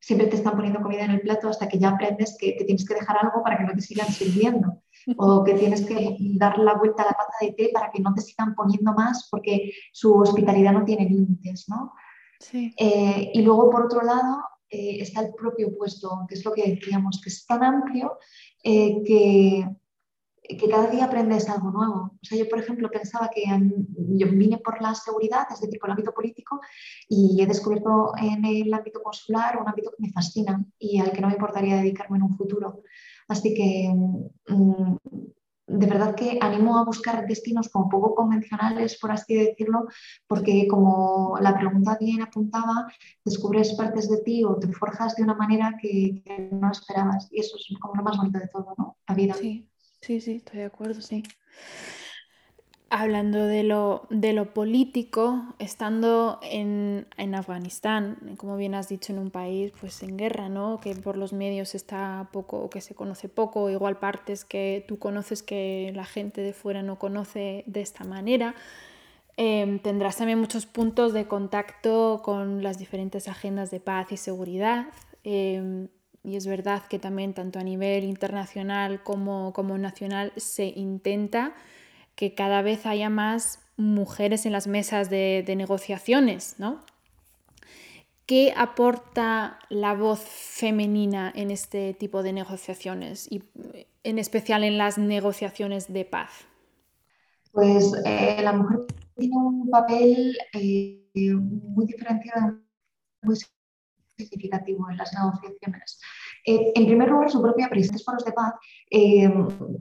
siempre 0.00 0.28
te 0.28 0.36
están 0.36 0.56
poniendo 0.56 0.80
comida 0.80 1.04
en 1.04 1.10
el 1.12 1.20
plato 1.20 1.48
hasta 1.48 1.68
que 1.68 1.78
ya 1.78 1.90
aprendes 1.90 2.36
que, 2.38 2.56
que, 2.56 2.64
tienes 2.64 2.86
que 2.86 2.94
dejar 2.94 3.16
algo 3.20 3.42
para 3.42 3.58
que 3.58 3.64
no 3.64 3.72
te 3.72 3.80
sigan 3.80 4.08
sirviendo. 4.08 4.82
O 5.18 5.44
que 5.44 5.54
tienes 5.54 5.86
que 5.86 6.16
dar 6.34 6.58
la 6.58 6.74
vuelta 6.74 7.04
a 7.04 7.06
la 7.06 7.12
taza 7.12 7.38
de 7.40 7.52
té 7.52 7.70
para 7.72 7.92
que 7.92 8.02
no 8.02 8.12
te 8.12 8.22
sigan 8.22 8.56
poniendo 8.56 8.92
más 8.92 9.28
porque 9.30 9.70
su 9.92 10.12
hospitalidad 10.12 10.72
no 10.72 10.84
tiene 10.84 11.08
límites, 11.08 11.68
¿no? 11.68 11.92
Sí. 12.40 12.74
Eh, 12.76 13.30
y 13.34 13.42
luego, 13.42 13.70
por 13.70 13.84
otro 13.84 14.02
lado, 14.02 14.42
eh, 14.68 14.98
está 15.00 15.20
el 15.20 15.34
propio 15.34 15.76
puesto, 15.76 16.26
que 16.28 16.34
es 16.34 16.44
lo 16.44 16.52
que 16.52 16.70
decíamos, 16.70 17.20
que 17.22 17.30
es 17.30 17.46
tan 17.46 17.62
amplio 17.62 18.18
eh, 18.62 19.02
que, 19.04 19.68
que, 20.42 20.68
cada 20.68 20.88
día 20.88 21.04
aprendes 21.04 21.48
algo 21.48 21.70
nuevo. 21.70 21.94
O 21.94 22.18
sea, 22.22 22.38
yo, 22.38 22.48
por 22.48 22.58
ejemplo, 22.58 22.90
pensaba 22.90 23.30
que 23.32 23.44
yo 23.44 24.28
vine 24.30 24.58
por 24.58 24.82
la 24.82 24.94
seguridad, 24.94 25.46
es 25.52 25.60
decir, 25.60 25.78
por 25.78 25.88
el 25.88 25.92
ámbito 25.92 26.12
político, 26.12 26.60
y 27.08 27.40
he 27.40 27.46
descubierto 27.46 28.12
en 28.20 28.44
el 28.44 28.74
ámbito 28.74 29.02
consular 29.02 29.58
un 29.60 29.68
ámbito 29.68 29.90
que 29.90 30.02
me 30.02 30.12
fascina 30.12 30.64
y 30.78 30.98
al 30.98 31.12
que 31.12 31.20
no 31.20 31.28
me 31.28 31.34
importaría 31.34 31.76
dedicarme 31.76 32.18
en 32.18 32.24
un 32.24 32.36
futuro. 32.36 32.82
Así 33.28 33.54
que 33.54 33.88
mm, 34.48 34.96
de 35.66 35.86
verdad 35.86 36.14
que 36.14 36.38
animo 36.40 36.78
a 36.78 36.84
buscar 36.84 37.26
destinos 37.26 37.68
como 37.68 37.88
poco 37.88 38.14
convencionales, 38.14 38.98
por 38.98 39.10
así 39.10 39.34
decirlo, 39.34 39.86
porque 40.26 40.66
como 40.68 41.36
la 41.40 41.56
pregunta 41.56 41.96
bien 42.00 42.22
apuntaba, 42.22 42.86
descubres 43.24 43.74
partes 43.74 44.08
de 44.08 44.18
ti 44.18 44.44
o 44.44 44.56
te 44.56 44.72
forjas 44.72 45.16
de 45.16 45.24
una 45.24 45.34
manera 45.34 45.76
que, 45.80 46.22
no 46.52 46.70
esperabas. 46.70 47.28
Y 47.30 47.40
eso 47.40 47.56
es 47.56 47.66
como 47.80 47.96
lo 47.96 48.02
más 48.02 48.16
bonito 48.16 48.38
de 48.38 48.48
todo, 48.48 48.74
¿no? 48.78 48.96
La 49.08 49.14
vida. 49.14 49.34
Sí, 49.34 49.68
sí, 50.00 50.20
sí, 50.20 50.36
estoy 50.36 50.60
de 50.60 50.66
acuerdo, 50.66 51.00
sí. 51.00 51.22
Hablando 52.88 53.46
de 53.46 53.64
lo, 53.64 54.06
de 54.10 54.32
lo 54.32 54.54
político, 54.54 55.42
estando 55.58 56.38
en, 56.40 57.08
en, 57.16 57.34
Afganistán, 57.34 58.16
como 58.36 58.56
bien 58.56 58.76
has 58.76 58.88
dicho, 58.88 59.12
en 59.12 59.18
un 59.18 59.32
país 59.32 59.72
pues 59.80 60.04
en 60.04 60.16
guerra, 60.16 60.48
¿no? 60.48 60.78
que 60.80 60.94
por 60.94 61.16
los 61.16 61.32
medios 61.32 61.74
está 61.74 62.28
poco 62.32 62.58
o 62.58 62.70
que 62.70 62.80
se 62.80 62.94
conoce 62.94 63.28
poco, 63.28 63.70
igual 63.70 63.98
partes 63.98 64.44
que 64.44 64.84
tú 64.86 65.00
conoces 65.00 65.42
que 65.42 65.90
la 65.96 66.04
gente 66.04 66.42
de 66.42 66.52
fuera 66.52 66.82
no 66.82 66.96
conoce 66.96 67.64
de 67.66 67.80
esta 67.80 68.04
manera, 68.04 68.54
em, 69.36 69.80
tendrás 69.80 70.16
también 70.18 70.38
muchos 70.38 70.64
puntos 70.66 71.12
de 71.12 71.26
contacto 71.26 72.20
con 72.22 72.62
las 72.62 72.78
diferentes 72.78 73.26
agendas 73.26 73.72
de 73.72 73.80
paz 73.80 74.12
y 74.12 74.16
seguridad. 74.16 74.86
Em, 75.24 75.88
y 76.22 76.36
es 76.36 76.46
verdad 76.46 76.84
que 76.88 77.00
también 77.00 77.34
tanto 77.34 77.58
a 77.58 77.64
nivel 77.64 78.04
internacional 78.04 79.02
como, 79.02 79.52
como 79.52 79.76
nacional 79.76 80.32
se 80.36 80.66
intenta 80.66 81.52
que 82.16 82.34
cada 82.34 82.62
vez 82.62 82.86
haya 82.86 83.10
más 83.10 83.60
mujeres 83.76 84.46
en 84.46 84.52
las 84.52 84.66
mesas 84.66 85.10
de, 85.10 85.44
negociaciones, 85.56 86.56
¿no? 86.58 86.80
¿Qué 88.24 88.52
aporta 88.56 89.60
la 89.68 89.94
voz 89.94 90.20
femenina 90.20 91.32
en 91.36 91.52
este 91.52 91.94
tipo 91.94 92.24
de 92.24 92.32
negociaciones 92.32 93.30
y 93.30 93.44
en 94.02 94.18
especial 94.18 94.64
en 94.64 94.78
las 94.78 94.98
negociaciones 94.98 95.92
de 95.92 96.04
paz? 96.04 96.30
Pues 97.52 97.92
eh, 98.04 98.40
la 98.42 98.52
mujer 98.52 98.80
tiene 99.16 99.36
un 99.36 99.70
papel 99.70 100.36
eh, 100.54 101.06
muy 101.14 101.86
diferenciado, 101.86 102.58
muy 103.22 103.36
significativo 104.16 104.90
en 104.90 104.96
las 104.96 105.12
negociaciones. 105.12 106.00
Eh, 106.44 106.72
en 106.74 106.86
primer 106.86 107.08
lugar, 107.08 107.30
su 107.30 107.40
propia 107.40 107.68
presidencia 107.68 108.04
foros 108.04 108.24
de 108.24 108.32
paz, 108.32 108.54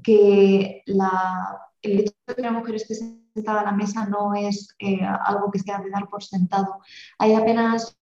que 0.04 0.84
la 0.86 1.60
el 1.86 2.00
hecho 2.00 2.14
de 2.28 2.36
que 2.36 2.42
una 2.42 2.52
mujer 2.52 2.76
esté 2.76 2.96
sentada 2.96 3.62
a 3.62 3.66
la 3.66 3.72
mesa 3.72 4.06
no 4.06 4.34
es 4.34 4.76
eh, 4.80 5.00
algo 5.04 5.52
que 5.52 5.60
se 5.60 5.72
ha 5.72 5.80
de 5.80 5.90
dar 5.90 6.08
por 6.10 6.24
sentado. 6.24 6.80
Hay 7.20 7.34
apenas 7.34 7.98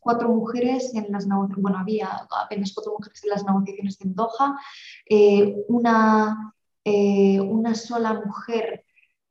cuatro 0.00 0.28
mujeres 0.28 0.94
en 0.94 1.12
las 1.12 1.26
bueno, 1.28 1.78
había 1.78 2.26
apenas 2.44 2.72
cuatro 2.74 2.92
mujeres 2.92 3.22
en 3.24 3.30
las 3.30 3.44
negociaciones 3.44 4.00
en 4.00 4.14
Doha, 4.14 4.58
eh, 5.08 5.56
una, 5.68 6.54
eh, 6.84 7.40
una 7.40 7.74
sola 7.74 8.22
mujer 8.24 8.84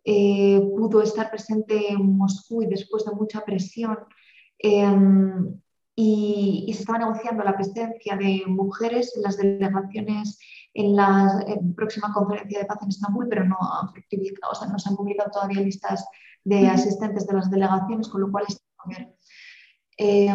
pudo 0.06 1.02
estar 1.02 1.30
presente 1.30 1.94
en 1.94 2.18
Moscú 2.18 2.62
y 2.62 2.68
después 2.68 3.06
de 3.06 3.14
mucha 3.14 3.46
presión 3.46 3.98
em, 4.58 5.62
y, 5.96 6.72
se 6.74 6.82
estaba 6.82 7.00
negociando 7.00 7.44
la 7.44 7.56
presencia 7.56 8.18
de 8.18 8.44
mujeres 8.48 9.16
en 9.16 9.24
las 9.24 9.38
delegaciones 9.38 10.40
en 10.74 10.96
la 10.96 11.46
próxima 11.76 12.12
conferencia 12.14 12.60
de 12.60 12.66
paz 12.66 12.80
en 12.82 12.90
Estambul, 12.90 13.28
pero 13.30 13.46
no, 13.46 13.58
o 13.58 14.56
sea, 14.56 14.68
no 14.68 14.80
se 14.80 14.90
han 14.90 14.96
publicado 14.96 15.32
todavía 15.32 15.62
listas 15.62 16.06
de 16.44 16.68
asistentes 16.68 17.28
de 17.28 17.34
las 17.34 17.50
delegaciones, 17.50 18.08
con 18.10 18.22
lo 18.22 18.32
cual 18.32 18.46
está 18.48 18.64
ver. 18.86 19.16
Eh, 19.98 20.34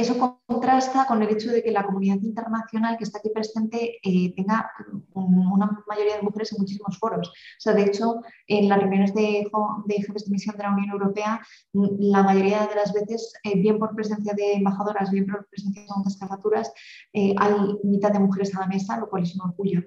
eso 0.00 0.40
contrasta 0.46 1.06
con 1.06 1.22
el 1.22 1.30
hecho 1.30 1.50
de 1.50 1.62
que 1.62 1.70
la 1.70 1.84
comunidad 1.84 2.18
internacional 2.22 2.96
que 2.96 3.04
está 3.04 3.18
aquí 3.18 3.30
presente 3.30 3.98
eh, 4.02 4.32
tenga 4.34 4.70
una 5.14 5.84
mayoría 5.86 6.16
de 6.16 6.22
mujeres 6.22 6.52
en 6.52 6.58
muchísimos 6.58 6.98
foros. 6.98 7.28
O 7.28 7.60
sea, 7.60 7.74
de 7.74 7.84
hecho, 7.84 8.20
en 8.46 8.68
las 8.68 8.80
reuniones 8.80 9.14
de, 9.14 9.46
jefes 9.88 10.24
de 10.24 10.30
misión 10.30 10.56
de 10.56 10.62
la 10.62 10.72
Unión 10.72 10.90
Europea, 10.90 11.40
la 11.72 12.22
mayoría 12.22 12.66
de 12.66 12.74
las 12.74 12.92
veces, 12.92 13.32
eh, 13.44 13.60
bien 13.60 13.78
por 13.78 13.94
presencia 13.94 14.32
de 14.34 14.54
embajadoras, 14.54 15.10
bien 15.10 15.26
por 15.26 15.46
presencia 15.48 15.82
de 15.82 15.88
otras 15.94 16.18
jefaturas, 16.18 16.72
eh, 17.12 17.34
hay 17.38 17.54
mitad 17.84 18.12
de 18.12 18.20
mujeres 18.20 18.54
a 18.56 18.60
la 18.60 18.66
mesa, 18.66 18.98
lo 18.98 19.08
cual 19.08 19.22
es 19.22 19.34
un 19.34 19.42
orgullo. 19.42 19.82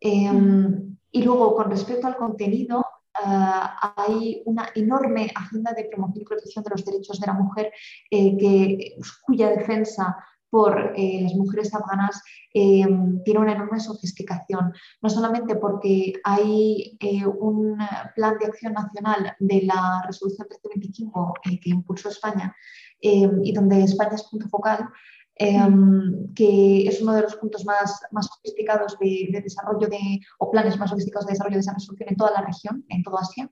Em, 0.00 0.96
y 1.10 1.22
luego, 1.22 1.54
con 1.54 1.70
respecto 1.70 2.06
al 2.06 2.16
contenido, 2.16 2.81
hay 3.24 4.42
una 4.46 4.68
enorme 4.74 5.30
agenda 5.34 5.72
de 5.72 5.84
promoción 5.84 6.22
y 6.22 6.26
protección 6.26 6.64
de 6.64 6.70
los 6.70 6.84
derechos 6.84 7.20
de 7.20 7.26
la 7.26 7.32
mujer 7.32 7.72
eh, 8.10 8.36
que, 8.36 8.96
cuya 9.24 9.50
defensa 9.50 10.16
por 10.50 10.92
eh, 10.96 11.20
las 11.22 11.34
mujeres 11.34 11.74
afganas 11.74 12.22
eh, 12.52 12.86
tiene 13.24 13.40
una 13.40 13.52
enorme 13.52 13.80
sofisticación, 13.80 14.72
no 15.00 15.08
solamente 15.08 15.56
porque 15.56 16.12
hay 16.24 16.98
un 17.38 17.78
plan 18.14 18.36
de 18.38 18.46
acción 18.46 18.74
nacional 18.74 19.34
de 19.38 19.62
la 19.62 20.02
resolución 20.06 20.46
1325 20.50 21.34
que 21.42 21.70
impulsó 21.70 22.10
España 22.10 22.54
y 23.00 23.52
donde 23.52 23.82
España 23.82 24.14
es 24.14 24.24
punto 24.24 24.46
focal, 24.48 24.90
Em, 25.36 26.32
que 26.34 26.86
es 26.86 27.00
uno 27.00 27.14
de 27.14 27.22
los 27.22 27.36
puntos 27.36 27.64
más, 27.64 28.00
más 28.10 28.26
sofisticados 28.26 28.98
de, 29.00 29.40
desarrollo 29.42 29.88
de, 29.88 30.20
o 30.38 30.50
planes 30.50 30.78
más 30.78 30.90
sofisticados 30.90 31.26
de 31.26 31.32
desarrollo 31.32 31.56
de 31.56 31.60
esa 31.60 31.72
resolución 31.72 32.08
en 32.10 32.16
toda 32.16 32.32
la 32.32 32.42
región, 32.42 32.84
en 32.88 33.02
toda 33.02 33.20
Asia. 33.20 33.50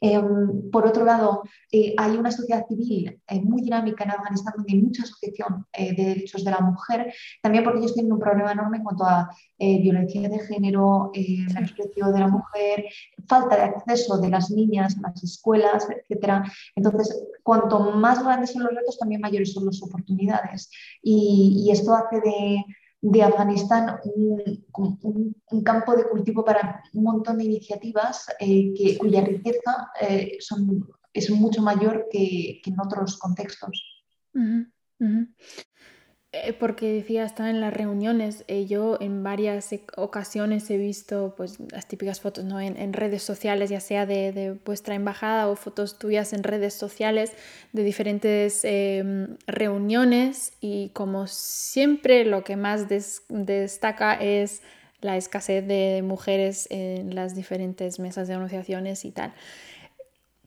Em, 0.00 0.70
por 0.70 0.86
otro 0.86 1.04
lado, 1.04 1.42
eh, 1.72 1.94
hay 1.96 2.16
una 2.16 2.30
sociedad 2.30 2.66
civil 2.68 3.20
eh, 3.26 3.40
muy 3.40 3.62
dinámica 3.62 4.04
en 4.04 4.12
Afganistán 4.12 4.54
donde 4.56 4.72
hay 4.72 4.80
mucha 4.80 5.02
asociación 5.02 5.66
eh, 5.72 5.94
de 5.94 6.04
derechos 6.04 6.44
de 6.44 6.50
la 6.52 6.60
mujer, 6.60 7.12
también 7.42 7.64
porque 7.64 7.80
ellos 7.80 7.94
tienen 7.94 8.12
un 8.12 8.20
problema 8.20 8.52
enorme 8.52 8.78
en 8.78 8.84
cuanto 8.84 9.04
a 9.04 9.28
violencia 9.58 10.28
de 10.28 10.38
género, 10.38 11.10
menosprecio 11.52 12.12
de 12.12 12.20
la 12.20 12.28
mujer, 12.28 12.84
falta 13.26 13.56
de 13.56 13.62
acceso 13.62 14.16
de 14.18 14.28
las 14.28 14.50
niñas 14.50 14.96
a 14.98 15.08
las 15.08 15.24
escuelas, 15.24 15.88
etc. 15.90 16.44
Entonces, 16.76 17.26
cuanto 17.42 17.80
más 17.90 18.22
grandes 18.22 18.52
son 18.52 18.62
los 18.62 18.72
retos, 18.72 18.98
también 18.98 19.20
mayores 19.20 19.52
son 19.52 19.66
las 19.66 19.82
oportunidades. 19.82 20.70
y 21.02 21.68
esto 21.72 21.92
hace 21.94 22.20
de, 22.20 22.64
de 23.00 23.22
Afganistán 23.22 24.00
un, 24.04 25.62
campo 25.64 25.94
de 25.94 26.08
cultivo 26.08 26.44
para 26.44 26.82
un 26.92 27.04
montón 27.04 27.38
de 27.38 27.44
iniciativas 27.44 28.26
eh, 28.40 28.72
que, 28.74 28.98
cuya 28.98 29.20
riqueza 29.22 29.90
eh, 30.00 30.36
son, 30.40 30.88
es 31.12 31.30
mucho 31.30 31.62
mayor 31.62 32.08
que, 32.10 32.60
en 32.64 32.80
otros 32.80 33.18
contextos. 33.18 34.04
Eh, 36.32 36.52
porque 36.52 36.92
decía, 36.92 37.24
estaba 37.24 37.48
en 37.48 37.62
las 37.62 37.72
reuniones, 37.72 38.44
eh, 38.48 38.66
yo 38.66 38.98
en 39.00 39.22
varias 39.22 39.70
ocasiones 39.96 40.68
he 40.68 40.76
visto 40.76 41.32
pues, 41.38 41.56
las 41.72 41.88
típicas 41.88 42.20
fotos 42.20 42.44
¿no? 42.44 42.60
en, 42.60 42.92
redes 42.92 43.22
sociales, 43.22 43.70
ya 43.70 43.80
sea 43.80 44.04
de, 44.04 44.58
vuestra 44.62 44.94
embajada 44.94 45.48
o 45.48 45.56
fotos 45.56 45.98
tuyas 45.98 46.34
en 46.34 46.42
redes 46.42 46.74
sociales 46.74 47.32
de 47.72 47.82
diferentes 47.82 48.60
em, 48.64 49.38
reuniones 49.46 50.52
y 50.60 50.90
como 50.90 51.26
siempre 51.28 52.26
lo 52.26 52.44
que 52.44 52.56
más 52.56 52.88
destaca 53.30 54.12
es 54.12 54.60
la 55.00 55.16
escasez 55.16 55.66
de 55.66 56.02
mujeres 56.04 56.66
en 56.70 57.14
las 57.14 57.34
diferentes 57.34 57.98
mesas 57.98 58.28
de 58.28 58.34
negociaciones 58.34 59.06
y 59.06 59.12
tal. 59.12 59.32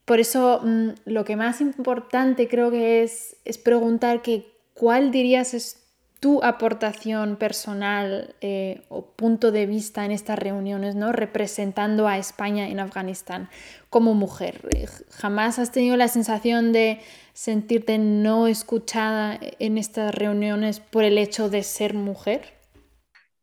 Por 0.05 0.19
eso 0.19 0.61
mm, 0.63 0.89
lo 1.05 1.25
que 1.25 1.35
más 1.35 1.59
importante 1.59 2.47
creo 2.47 2.69
que 2.69 3.01
es, 3.01 3.37
es 3.45 3.57
preguntar 3.57 4.21
que 4.21 4.60
¿cuál 4.81 5.11
dirías 5.11 5.53
es 5.53 5.77
tu 6.19 6.43
aportación 6.43 7.35
personal 7.35 8.33
eh, 8.41 8.83
o 8.89 9.05
punto 9.05 9.51
de 9.51 9.67
vista 9.67 10.05
en 10.05 10.11
estas 10.11 10.39
reuniones, 10.39 10.95
¿no? 10.95 11.11
representando 11.11 12.07
a 12.07 12.17
España 12.17 12.67
en 12.67 12.79
Afganistán 12.79 13.47
como 13.91 14.15
mujer? 14.15 14.67
Eh, 14.75 14.87
¿Jamás 15.11 15.59
has 15.59 15.71
tenido 15.71 15.97
la 15.97 16.07
sensación 16.07 16.73
de 16.73 16.99
sentirte 17.33 17.99
no 17.99 18.47
escuchada 18.47 19.37
en 19.59 19.77
estas 19.77 20.15
reuniones 20.15 20.79
por 20.79 21.03
el 21.03 21.19
hecho 21.19 21.47
de 21.47 21.61
ser 21.61 21.93
mujer? 21.93 22.41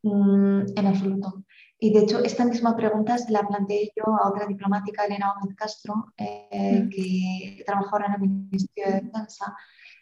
Mm, 0.03 0.63
en 0.75 0.87
absoluto. 0.89 1.45
Y 1.79 1.93
de 1.93 2.01
hecho, 2.01 2.19
esta 2.25 2.45
misma 2.45 2.75
pregunta 2.75 3.17
se 3.17 3.31
la 3.31 3.47
planteé 3.47 3.93
yo 3.95 4.13
a 4.13 4.29
otra 4.29 4.45
diplomática, 4.45 5.05
Elena 5.05 5.35
Gómez 5.39 5.55
Castro, 5.55 6.07
eh, 6.17 6.89
que 6.91 7.63
trabaja 7.65 7.91
ahora 7.93 8.07
en 8.07 8.15
el 8.15 8.29
Ministerio 8.29 8.93
de 8.93 9.01
Defensa 9.03 9.55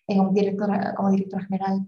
como 0.06 0.32
directora, 0.32 0.94
como 0.94 1.10
directora 1.10 1.44
general. 1.46 1.86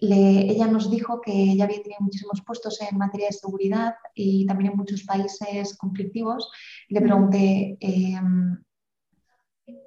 ella 0.00 0.66
nos 0.66 0.90
dijo 0.90 1.20
que 1.20 1.32
ella 1.32 1.64
había 1.64 1.82
tenido 1.82 2.00
muchísimos 2.00 2.42
puestos 2.42 2.80
en 2.82 2.98
materia 2.98 3.28
de 3.28 3.32
seguridad 3.32 3.94
y 4.14 4.44
también 4.46 4.72
en 4.72 4.76
muchos 4.78 5.04
países 5.04 5.76
conflictivos. 5.78 6.50
Le 6.88 7.00
pregunté, 7.00 7.76
em, 7.80 8.58
Eh, 8.58 8.73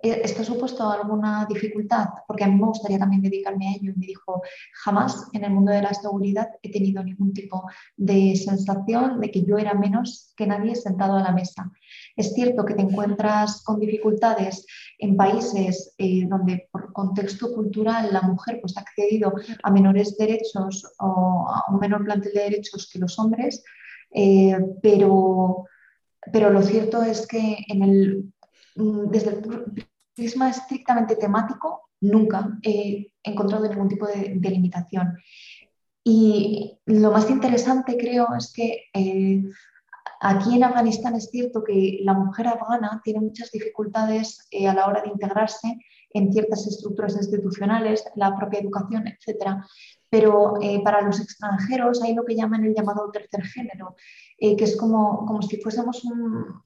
¿Esto 0.01 0.41
ha 0.41 0.45
supuesto 0.45 0.89
alguna 0.89 1.45
dificultad? 1.47 2.07
Porque 2.25 2.43
a 2.43 2.47
mí 2.47 2.55
me 2.55 2.65
gustaría 2.65 2.97
también 2.97 3.21
dedicarme 3.21 3.67
a 3.67 3.71
ello. 3.75 3.91
Y 3.91 3.99
me 3.99 4.07
dijo, 4.07 4.41
jamás 4.73 5.27
en 5.33 5.43
el 5.43 5.51
mundo 5.51 5.71
de 5.71 5.83
la 5.83 5.93
seguridad 5.93 6.49
he 6.63 6.71
tenido 6.71 7.03
ningún 7.03 7.31
tipo 7.31 7.63
de 7.95 8.35
sensación 8.35 9.19
de 9.19 9.29
que 9.29 9.43
yo 9.43 9.57
era 9.57 9.75
menos 9.75 10.33
que 10.35 10.47
nadie 10.47 10.75
sentado 10.75 11.15
a 11.15 11.21
la 11.21 11.31
mesa. 11.31 11.71
Es 12.15 12.33
cierto 12.33 12.65
que 12.65 12.73
te 12.73 12.81
encuentras 12.81 13.63
con 13.63 13.79
dificultades 13.79 14.65
en 14.97 15.15
países 15.15 15.93
eh, 15.99 16.25
donde 16.27 16.67
por 16.71 16.91
contexto 16.91 17.53
cultural 17.53 18.09
la 18.11 18.21
mujer 18.21 18.59
pues, 18.59 18.75
ha 18.77 18.81
accedido 18.81 19.33
a 19.61 19.71
menores 19.71 20.17
derechos 20.17 20.91
o 20.99 21.45
a 21.47 21.71
un 21.71 21.79
menor 21.79 22.03
plantel 22.03 22.33
de 22.33 22.41
derechos 22.41 22.89
que 22.91 22.97
los 22.97 23.19
hombres, 23.19 23.63
eh, 24.11 24.57
pero, 24.81 25.65
pero 26.33 26.49
lo 26.49 26.63
cierto 26.63 27.03
es 27.03 27.27
que 27.27 27.57
en 27.67 27.83
el 27.83 28.33
desde 28.77 29.31
el 29.31 29.87
prisma 30.15 30.49
estrictamente 30.49 31.15
temático, 31.15 31.89
nunca 32.01 32.57
he 32.63 33.11
encontrado 33.23 33.67
ningún 33.67 33.89
tipo 33.89 34.05
de, 34.07 34.39
limitación. 34.49 35.17
Y 36.03 36.79
lo 36.85 37.11
más 37.11 37.29
interesante 37.29 37.97
creo 37.97 38.27
es 38.37 38.53
que 38.53 38.85
eh, 38.93 39.43
aquí 40.21 40.55
en 40.55 40.63
Afganistán 40.63 41.15
es 41.15 41.29
cierto 41.29 41.63
que 41.63 41.99
la 42.01 42.13
mujer 42.13 42.47
afgana 42.47 43.01
tiene 43.03 43.19
muchas 43.19 43.51
dificultades 43.51 44.47
eh, 44.51 44.67
a 44.67 44.73
la 44.73 44.87
hora 44.87 45.01
de 45.01 45.09
integrarse 45.09 45.79
en 46.11 46.31
ciertas 46.31 46.65
estructuras 46.65 47.15
institucionales, 47.17 48.05
la 48.15 48.35
propia 48.35 48.61
educación, 48.61 49.05
etc. 49.07 49.57
Pero 50.09 50.53
eh, 50.61 50.81
para 50.83 51.01
los 51.01 51.19
extranjeros 51.19 52.01
hay 52.01 52.13
lo 52.13 52.23
que 52.23 52.35
llaman 52.35 52.63
el 52.63 52.73
llamado 52.73 53.11
tercer 53.11 53.43
género, 53.43 53.95
que 54.39 54.63
es 54.63 54.77
como, 54.77 55.25
como 55.25 55.41
si 55.41 55.59
fuésemos 55.59 56.05
un, 56.05 56.61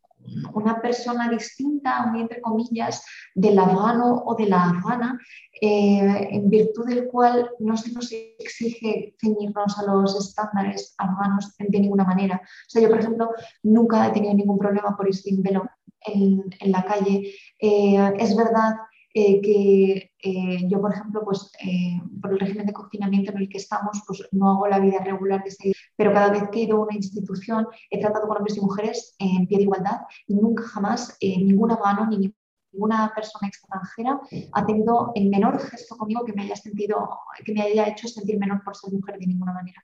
una 0.54 0.82
persona 0.82 1.30
distinta, 1.30 2.06
muy 2.08 2.22
entre 2.22 2.42
comillas, 2.42 3.04
del 3.36 3.60
afgano 3.60 4.24
o 4.26 4.36
de 4.36 4.48
la 4.48 4.70
afgana, 4.70 5.20
eh, 5.62 6.28
en 6.32 6.50
virtud 6.50 6.88
del 6.88 7.08
cual 7.08 7.50
no 7.60 7.78
se 7.78 7.92
nos 7.92 8.12
exige 8.12 9.16
ceñirnos 9.20 9.78
a 9.78 9.84
los 9.84 10.18
estándares 10.18 10.96
afganos 10.98 11.56
de 11.58 11.80
ninguna 11.80 12.04
manera. 12.04 12.42
O 12.44 12.70
sea, 12.70 12.82
yo, 12.82 12.90
por 12.90 13.00
ejemplo, 13.00 13.32
nunca 13.64 14.08
he 14.08 14.12
tenido 14.12 14.34
ningún 14.34 14.58
problema 14.58 14.96
por 14.96 15.08
ir 15.08 15.16
sin 15.16 15.42
velo 15.42 15.70
en, 16.06 16.44
la 16.72 16.84
calle. 16.84 17.34
Eh, 17.60 18.14
es 18.18 18.36
verdad 18.36 18.76
eh, 19.14 19.42
que 19.42 20.11
eh, 20.22 20.68
yo, 20.68 20.80
por 20.82 20.94
ejemplo, 20.94 21.22
pues, 21.24 21.52
eh, 21.64 22.00
por 22.22 22.32
el 22.32 22.40
régimen 22.40 22.66
de 22.66 22.74
confinamiento 22.74 23.32
en 23.32 23.40
el 23.40 23.50
que 23.50 23.58
estamos, 23.58 24.02
pues 24.06 24.24
no 24.32 24.52
hago 24.52 24.68
la 24.68 24.80
vida 24.80 25.00
regular 25.04 25.44
de 25.44 25.52
seguir, 25.52 25.76
pero 25.96 26.14
cada 26.14 26.30
vez 26.30 26.44
que 26.52 26.60
he 26.60 26.64
ido 26.64 26.78
a 26.78 26.86
una 26.86 26.96
institución 26.96 27.68
he 27.90 28.00
tratado 28.00 28.28
con 28.28 28.38
hombres 28.38 28.58
y 28.58 28.62
mujeres 28.62 29.16
en 29.20 29.48
pie 29.48 29.58
de 29.58 29.64
igualdad 29.64 30.02
y 30.28 30.36
nunca 30.36 30.64
jamás 30.64 31.18
ninguna 31.22 31.78
mano 31.78 32.08
ni 32.08 32.34
ninguna 32.74 33.12
persona 33.14 33.48
extranjera 33.48 34.20
ha 34.54 34.66
tenido 34.66 35.12
el 35.16 35.30
menor 35.30 35.60
gesto 35.60 35.98
conmigo 35.98 36.24
que 36.24 36.34
me 36.34 36.44
haya 36.44 36.56
sentido, 36.56 37.10
que 37.44 37.54
me 37.54 37.62
haya 37.62 37.88
hecho 37.88 38.08
sentir 38.08 38.40
menor 38.40 38.64
por 38.64 38.76
ser 38.76 38.94
mujer 38.94 39.18
de 39.20 39.28
ninguna 39.28 39.54
manera. 39.54 39.84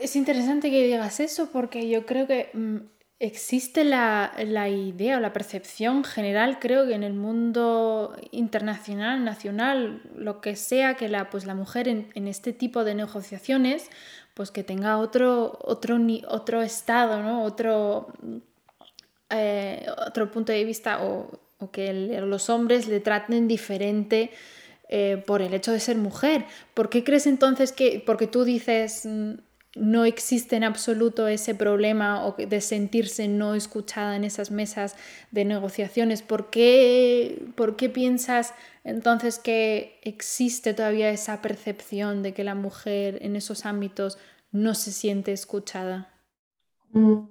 Es 0.00 0.16
interesante 0.16 0.70
que 0.70 0.84
digas 0.84 1.20
eso 1.20 1.48
porque 1.50 1.88
yo 1.88 2.04
creo 2.04 2.26
que 2.26 2.50
mm, 2.52 2.76
Existe 3.22 3.84
la, 3.84 4.32
idea 4.68 5.18
o 5.18 5.20
la 5.20 5.32
percepción 5.32 6.02
general, 6.02 6.58
creo 6.58 6.88
que 6.88 6.94
en 6.94 7.04
el 7.04 7.12
mundo 7.12 8.16
internacional, 8.32 9.24
nacional, 9.24 10.02
lo 10.16 10.40
que 10.40 10.56
sea, 10.56 10.94
que 10.94 11.08
la, 11.08 11.30
pues 11.30 11.46
la 11.46 11.54
mujer 11.54 11.86
en, 11.86 12.26
este 12.26 12.52
tipo 12.52 12.82
de 12.82 12.96
negociaciones, 12.96 13.90
pues 14.34 14.50
que 14.50 14.64
tenga 14.64 14.98
otro, 14.98 15.56
otro, 15.62 16.00
otro 16.26 16.62
estado, 16.62 17.22
¿no? 17.22 17.44
otro, 17.44 18.08
eh, 19.30 19.86
otro 20.04 20.32
punto 20.32 20.50
de 20.50 20.64
vista 20.64 21.04
o, 21.04 21.30
que 21.70 21.92
los 21.92 22.50
hombres 22.50 22.88
le 22.88 22.98
traten 22.98 23.46
diferente 23.46 24.32
eh, 24.88 25.22
por 25.24 25.42
el 25.42 25.54
hecho 25.54 25.70
de 25.70 25.78
ser 25.78 25.96
mujer. 25.96 26.44
¿Por 26.74 26.90
qué 26.90 27.04
crees 27.04 27.28
entonces 27.28 27.70
que, 27.70 28.02
porque 28.04 28.26
tú 28.26 28.42
dices 28.42 29.06
mm, 29.06 29.34
no 29.74 30.04
existe 30.04 30.56
en 30.56 30.64
absoluto 30.64 31.28
ese 31.28 31.54
problema 31.54 32.26
o 32.26 32.34
de 32.36 32.60
sentirse 32.60 33.26
no 33.28 33.54
escuchada 33.54 34.16
en 34.16 34.24
esas 34.24 34.50
mesas 34.50 34.96
de 35.30 35.44
negociaciones. 35.44 36.22
¿Por 36.22 36.50
qué, 36.50 37.46
¿Por 37.54 37.76
qué 37.76 37.88
piensas 37.88 38.54
entonces 38.84 39.38
que 39.38 39.98
existe 40.02 40.74
todavía 40.74 41.10
esa 41.10 41.40
percepción 41.40 42.22
de 42.22 42.34
que 42.34 42.44
la 42.44 42.54
mujer 42.54 43.18
en 43.22 43.36
esos 43.36 43.64
ámbitos 43.64 44.18
no 44.50 44.74
se 44.74 44.92
siente 44.92 45.32
escuchada? 45.32 46.08
Mm, 46.90 47.24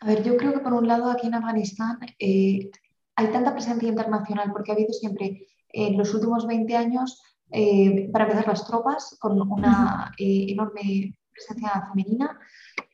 a 0.00 0.06
ver, 0.06 0.22
yo 0.22 0.36
creo 0.36 0.52
que 0.52 0.60
por 0.60 0.74
un 0.74 0.86
lado 0.86 1.10
aquí 1.10 1.28
en 1.28 1.34
Afganistán 1.34 1.98
eh, 2.18 2.70
hay 3.16 3.26
tanta 3.28 3.52
presencia 3.52 3.88
internacional 3.88 4.52
porque 4.52 4.72
ha 4.72 4.74
habido 4.74 4.92
siempre 4.92 5.46
en 5.70 5.96
los 5.96 6.12
últimos 6.14 6.46
20 6.46 6.76
años, 6.76 7.22
eh, 7.50 8.10
para 8.12 8.24
empezar, 8.24 8.46
las 8.46 8.66
tropas 8.66 9.16
con 9.18 9.40
una 9.40 10.12
eh, 10.18 10.46
enorme 10.50 11.14
presencia 11.34 11.88
femenina. 11.90 12.38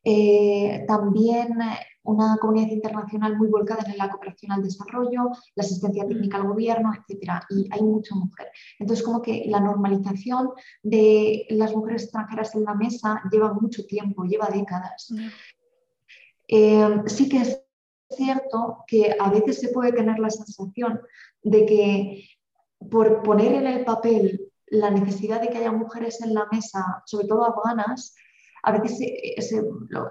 Eh, 0.03 0.85
también 0.89 1.59
una 2.03 2.39
comunidad 2.39 2.69
internacional 2.69 3.37
muy 3.37 3.49
volcada 3.49 3.85
en 3.87 3.99
la 3.99 4.09
cooperación 4.09 4.53
al 4.53 4.63
desarrollo, 4.63 5.31
la 5.55 5.63
asistencia 5.63 6.07
técnica 6.07 6.39
al 6.39 6.49
gobierno, 6.49 6.93
etc. 6.95 7.43
Y 7.51 7.69
hay 7.71 7.83
mucha 7.83 8.15
mujer. 8.15 8.49
Entonces, 8.79 9.05
como 9.05 9.21
que 9.21 9.45
la 9.47 9.61
normalización 9.61 10.51
de 10.83 11.47
las 11.51 11.75
mujeres 11.75 12.05
extranjeras 12.05 12.55
en 12.55 12.65
la 12.65 12.75
mesa 12.75 13.23
lleva 13.31 13.53
mucho 13.53 13.85
tiempo, 13.87 14.25
lleva 14.25 14.49
décadas. 14.49 15.13
Eh, 16.49 17.03
sí 17.07 17.29
que 17.29 17.43
es 17.43 17.63
cierto 18.09 18.85
que 18.87 19.15
a 19.19 19.31
veces 19.31 19.61
se 19.61 19.69
puede 19.69 19.93
tener 19.93 20.19
la 20.19 20.31
sensación 20.31 21.01
de 21.43 21.65
que 21.67 22.25
por 22.91 23.23
poner 23.23 23.55
en 23.55 23.67
el 23.67 23.85
papel 23.85 24.51
la 24.67 24.91
necesidad 24.91 25.41
de 25.41 25.49
que 25.49 25.59
haya 25.59 25.73
mujeres 25.73 26.21
en 26.23 26.35
la 26.35 26.47
mesa, 26.51 27.03
sobre 27.07 27.27
todo 27.27 27.45
afganas, 27.45 28.15
a 28.63 28.73
veces 28.73 29.01
eh, 29.01 29.35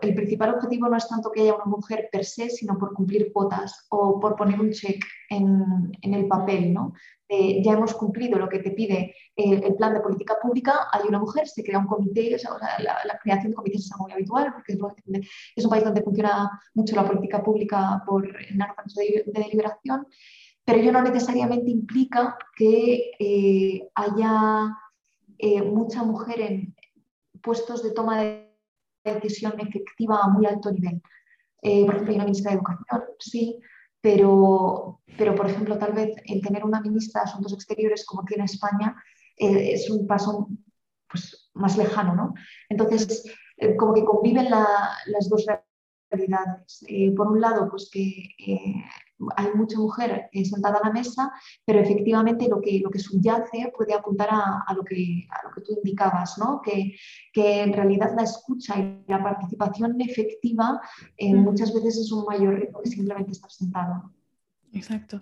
el 0.01 0.15
principal 0.15 0.55
objetivo 0.55 0.89
no 0.89 0.97
es 0.97 1.07
tanto 1.07 1.31
que 1.31 1.41
haya 1.41 1.55
una 1.55 1.65
mujer 1.65 2.09
per 2.11 2.25
se, 2.25 2.49
sino 2.49 2.77
por 2.77 2.93
cumplir 2.93 3.31
cuotas 3.31 3.85
o 3.89 4.19
por 4.19 4.35
poner 4.35 4.59
un 4.59 4.71
check 4.71 5.03
en, 5.29 5.91
el 6.01 6.27
papel, 6.27 6.73
¿no? 6.73 6.93
ya 7.29 7.73
hemos 7.73 7.93
cumplido 7.93 8.39
lo 8.39 8.49
que 8.49 8.57
te 8.57 8.71
pide 8.71 9.13
el, 9.35 9.75
plan 9.75 9.93
de 9.93 9.99
política 9.99 10.35
pública, 10.41 10.87
hay 10.91 11.07
una 11.07 11.19
mujer, 11.19 11.47
se 11.47 11.63
crea 11.63 11.77
un 11.77 11.85
comité, 11.85 12.35
la, 12.79 13.19
creación 13.21 13.51
de 13.51 13.55
comités 13.55 13.85
es 13.85 13.91
algo 13.91 14.05
muy 14.05 14.13
habitual, 14.13 14.51
porque 14.53 14.73
es, 15.55 15.63
un 15.63 15.69
país 15.69 15.83
donde 15.83 16.01
funciona 16.01 16.49
mucho 16.73 16.95
la 16.95 17.05
política 17.05 17.43
pública 17.43 18.01
por 18.07 18.25
el 18.25 18.61
órganos 18.61 18.95
de, 18.95 19.23
deliberación, 19.27 20.07
pero 20.65 20.79
ello 20.79 20.91
no 20.91 21.01
necesariamente 21.01 21.69
implica 21.69 22.37
que 22.55 23.11
eh, 23.19 23.87
haya 23.95 24.75
eh, 25.37 25.61
mucha 25.61 26.03
mujer 26.03 26.41
en, 26.41 26.75
puestos 27.41 27.83
de 27.83 27.91
toma 27.91 28.21
de 28.21 28.49
decisión 29.03 29.59
efectiva 29.59 30.19
a 30.21 30.29
muy 30.29 30.45
alto 30.45 30.71
nivel. 30.71 31.01
Eh, 31.61 31.85
por 31.85 31.95
ejemplo, 31.95 32.11
hay 32.11 32.15
una 32.15 32.25
ministra 32.25 32.51
de 32.51 32.57
Educación, 32.57 33.03
sí, 33.19 33.59
pero, 34.01 35.01
pero 35.17 35.35
por 35.35 35.49
ejemplo, 35.49 35.77
tal 35.77 35.93
vez 35.93 36.15
el 36.25 36.41
tener 36.41 36.63
una 36.63 36.81
ministra 36.81 37.21
de 37.21 37.29
Asuntos 37.29 37.53
Exteriores 37.53 38.05
como 38.05 38.23
tiene 38.23 38.45
España 38.45 38.95
eh, 39.37 39.73
es 39.73 39.89
un 39.89 40.07
paso 40.07 40.47
pues, 41.09 41.49
más 41.53 41.77
lejano, 41.77 42.15
¿no? 42.15 42.33
Entonces, 42.69 43.25
eh, 43.57 43.75
como 43.75 43.93
que 43.93 44.05
conviven 44.05 44.49
las 44.49 45.29
dos 45.29 45.45
realidades. 46.09 46.85
por 47.15 47.27
un 47.27 47.41
lado, 47.41 47.69
pues 47.69 47.89
que 47.91 48.23
hay 49.35 49.47
mucha 49.53 49.77
mujer 49.77 50.29
eh, 50.31 50.45
sentada 50.45 50.79
a 50.79 50.87
la 50.87 50.93
mesa, 50.93 51.31
pero 51.65 51.79
efectivamente 51.79 52.47
lo 52.47 52.61
que, 52.61 52.79
lo 52.79 52.89
que 52.89 52.99
subyace 52.99 53.71
puede 53.75 53.93
apuntar 53.93 54.29
a, 54.31 54.73
lo, 54.73 54.83
que, 54.83 55.27
a 55.29 55.47
lo 55.47 55.53
que 55.53 55.61
tú 55.61 55.73
indicabas, 55.73 56.37
¿no? 56.37 56.61
que, 56.61 56.95
que 57.33 57.61
en 57.61 57.73
realidad 57.73 58.13
la 58.15 58.23
escucha 58.23 58.77
y 58.79 59.03
la 59.07 59.21
participación 59.21 59.99
efectiva 59.99 60.79
eh, 61.17 61.33
mm. 61.33 61.37
muchas 61.37 61.73
veces 61.73 61.97
es 61.97 62.11
un 62.11 62.25
mayor 62.25 62.55
riesgo 62.55 62.81
que 62.81 62.89
simplemente 62.89 63.31
estar 63.31 63.51
sentado. 63.51 64.11
Exacto. 64.73 65.19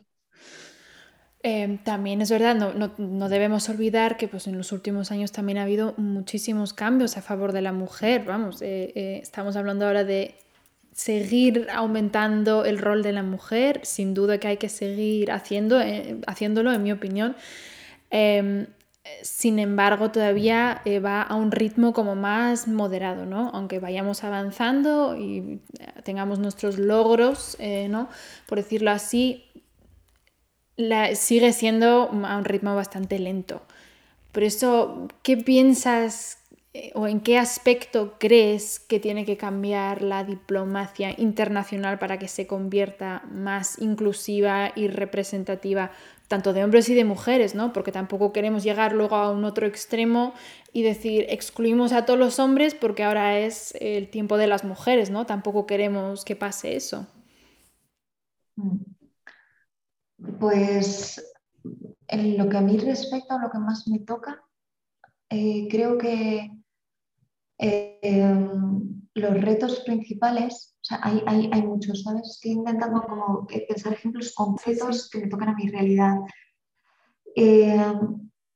Em, 1.43 1.77
también 1.77 2.21
es 2.21 2.29
verdad, 2.31 2.55
no, 2.55 2.73
no, 2.73 2.91
no, 2.97 3.29
debemos 3.29 3.69
olvidar 3.69 4.17
que 4.17 4.27
pues, 4.27 4.47
en 4.47 4.57
los 4.57 4.71
últimos 4.71 5.11
años 5.11 5.31
también 5.31 5.59
ha 5.59 5.63
habido 5.63 5.93
muchísimos 5.97 6.73
cambios 6.73 7.15
a 7.15 7.21
favor 7.21 7.53
de 7.53 7.61
la 7.61 7.71
mujer. 7.71 8.25
Vamos, 8.25 8.61
eh, 8.61 9.19
estamos 9.21 9.55
hablando 9.55 9.85
ahora 9.85 10.03
de 10.03 10.35
seguir 10.97 11.67
aumentando 11.71 12.65
el 12.65 12.79
rol 12.79 13.03
de 13.03 13.11
la 13.11 13.21
mujer, 13.21 13.81
sin 13.83 14.15
duda 14.15 14.39
que 14.39 14.47
hay 14.47 14.57
que 14.57 14.67
seguir 14.67 15.31
haciendo, 15.31 15.79
eh, 15.79 16.19
haciéndolo, 16.25 16.73
en 16.73 16.81
mi 16.81 16.91
opinión. 16.91 17.35
Em, 18.09 18.65
sin 19.21 19.59
embargo, 19.59 20.09
todavía 20.09 20.81
eh, 20.85 20.99
va 20.99 21.21
a 21.21 21.35
un 21.35 21.51
ritmo 21.51 21.93
como 21.93 22.15
más 22.15 22.67
moderado, 22.67 23.27
¿no? 23.27 23.51
Aunque 23.53 23.77
vayamos 23.79 24.23
avanzando 24.23 25.15
y 25.15 25.61
tengamos 26.03 26.39
nuestros 26.39 26.79
logros, 26.79 27.55
eh, 27.59 27.87
¿no? 27.89 28.09
Por 28.47 28.57
decirlo 28.57 28.89
así, 28.89 29.45
sigue 31.13 31.53
siendo 31.53 32.09
a 32.25 32.37
un 32.37 32.45
ritmo 32.45 32.75
bastante 32.75 33.19
lento. 33.19 33.61
Por 34.31 34.43
eso, 34.43 35.07
¿qué 35.21 35.37
piensas 35.37 36.39
eh, 36.73 36.91
o 36.95 37.07
en 37.07 37.21
qué 37.21 37.37
aspecto 37.37 38.15
crees 38.19 38.79
que 38.79 38.99
tiene 38.99 39.25
que 39.25 39.37
cambiar 39.37 40.01
la 40.01 40.23
diplomacia 40.23 41.13
internacional 41.17 41.97
para 41.99 42.19
que 42.19 42.27
se 42.27 42.47
convierta 42.47 43.23
más 43.31 43.79
inclusiva 43.79 44.71
y 44.75 44.87
representativa 44.87 45.91
tanto 46.27 46.51
de 46.53 46.63
hombres 46.63 46.89
y 46.89 46.93
de 46.93 47.05
mujeres, 47.05 47.55
¿no? 47.55 47.71
Porque 47.71 47.91
tampoco 47.91 48.33
queremos 48.33 48.63
llegar 48.63 48.93
luego 48.93 49.15
a 49.15 49.31
un 49.31 49.45
otro 49.45 49.65
extremo 49.65 50.33
y 50.73 50.83
decir 50.83 51.25
excluimos 51.29 51.93
a 51.93 52.05
todos 52.05 52.19
los 52.19 52.39
hombres 52.39 52.75
porque 52.75 53.03
ahora 53.03 53.39
es 53.39 53.73
el 53.79 54.09
tiempo 54.09 54.37
de 54.37 54.47
las 54.47 54.63
mujeres, 54.65 55.09
¿no? 55.09 55.25
Tampoco 55.25 55.65
queremos 55.65 56.25
que 56.25 56.35
pase 56.35 56.75
eso. 56.75 57.07
Mm. 58.57 58.77
Pues 60.39 61.23
en 62.07 62.37
lo 62.37 62.49
que 62.49 62.57
a 62.57 62.61
mí 62.61 62.77
respecta, 62.77 63.37
lo 63.37 63.49
que 63.49 63.59
más 63.59 63.87
me 63.87 63.99
toca, 63.99 64.43
eh, 65.29 65.67
creo 65.69 65.97
que 65.97 66.51
eh, 67.59 68.47
los 69.13 69.41
retos 69.41 69.81
principales, 69.81 70.77
sea, 70.81 70.99
hay, 71.03 71.49
hay, 71.51 71.61
muchos, 71.63 72.03
¿sabes? 72.03 72.29
Estoy 72.29 72.51
intentando 72.51 73.01
como 73.03 73.47
pensar 73.67 73.93
ejemplos 73.93 74.33
concretos 74.33 75.09
que 75.09 75.19
me 75.19 75.27
tocan 75.27 75.49
a 75.49 75.55
mi 75.55 75.69
realidad. 75.69 76.15
Eh, 77.35 77.93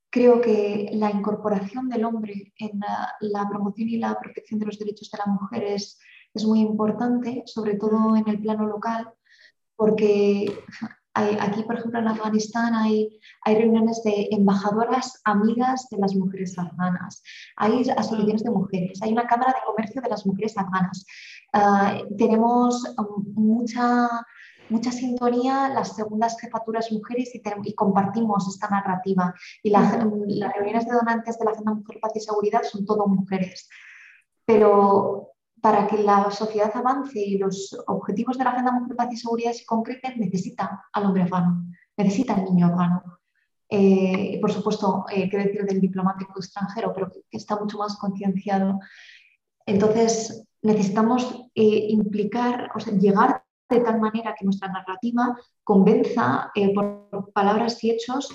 creo 0.09 0.41
que 0.41 0.89
la 0.93 1.11
incorporación 1.11 1.89
del 1.89 2.05
hombre 2.05 2.53
en 2.57 2.79
la, 3.19 3.49
promoción 3.49 3.89
y 3.89 3.97
la 3.97 4.19
protección 4.19 4.59
de 4.59 4.67
los 4.67 4.79
derechos 4.79 5.09
de 5.11 5.17
las 5.17 5.27
mujeres 5.27 5.99
es 6.33 6.45
muy 6.45 6.59
importante, 6.61 7.43
sobre 7.45 7.75
todo 7.75 8.15
en 8.15 8.27
el 8.27 8.39
plano 8.39 8.65
local, 8.67 9.11
porque 9.75 10.53
aquí, 11.13 11.63
por 11.63 11.77
ejemplo, 11.77 11.99
en 11.99 12.07
Afganistán 12.07 12.73
hay, 12.73 13.19
hay, 13.43 13.55
reuniones 13.55 14.01
de 14.03 14.29
embajadoras 14.31 15.21
amigas 15.25 15.87
de 15.91 15.97
las 15.97 16.15
mujeres 16.15 16.57
afganas, 16.57 17.21
hay 17.57 17.89
asociaciones 17.89 18.43
de 18.43 18.51
mujeres, 18.51 19.01
hay 19.01 19.11
una 19.11 19.27
cámara 19.27 19.51
de 19.51 19.65
comercio 19.65 20.01
de 20.01 20.09
las 20.09 20.25
mujeres 20.25 20.57
afganas. 20.57 21.05
Ah, 21.53 21.97
tenemos 22.17 22.83
um, 22.97 23.25
mucha, 23.35 24.07
mucha 24.69 24.91
sintonía 24.91 25.67
las 25.69 25.95
segundas 25.95 26.39
jefaturas 26.39 26.91
mujeres 26.91 27.35
y, 27.35 27.41
y 27.63 27.73
compartimos 27.75 28.47
esta 28.47 28.69
narrativa. 28.69 29.33
Y 29.63 29.69
las 29.69 29.91
reuniones 29.91 30.85
de 30.85 30.93
donantes 30.93 31.37
de 31.37 31.45
la 31.45 31.51
Agenda 31.51 31.73
Mujer, 31.73 31.99
Paz 32.01 32.13
y 32.15 32.21
Seguridad 32.21 32.61
son 32.63 32.85
todo 32.85 33.05
mujeres. 33.07 33.67
Pero 34.45 35.31
para 35.61 35.87
que 35.87 35.97
la 35.99 36.31
sociedad 36.31 36.75
avance 36.75 37.19
y 37.19 37.37
los 37.37 37.77
objetivos 37.87 38.37
de 38.37 38.43
la 38.43 38.51
Agenda 38.51 38.71
Mujer, 38.71 38.95
Paz 38.95 39.09
y 39.11 39.17
Seguridad 39.17 39.53
se 39.53 39.65
concreten, 39.65 40.19
necesita 40.19 40.85
al 40.91 41.05
hombre 41.05 41.23
afgano, 41.23 41.65
necesita 41.95 42.33
al 42.33 42.45
niño 42.45 42.67
afgano. 42.67 43.03
Eh, 43.69 44.39
por 44.41 44.51
supuesto, 44.51 45.05
eh, 45.09 45.29
qué 45.29 45.37
decir 45.37 45.63
del 45.63 45.79
diplomático 45.79 46.33
extranjero, 46.37 46.91
pero 46.93 47.09
que, 47.09 47.21
está 47.31 47.57
mucho 47.57 47.77
más 47.77 47.95
concienciado. 47.97 48.79
Entonces, 49.65 50.45
necesitamos 50.61 51.45
eh, 51.55 51.87
implicar, 51.89 52.71
o 52.75 52.79
sea, 52.79 52.93
llegar 52.93 53.43
de 53.69 53.79
tal 53.79 53.99
manera 53.99 54.35
que 54.37 54.45
nuestra 54.45 54.67
narrativa 54.67 55.37
convenza 55.63 56.51
eh, 56.55 56.73
por 56.73 57.31
palabras 57.33 57.81
y 57.83 57.91
hechos 57.91 58.29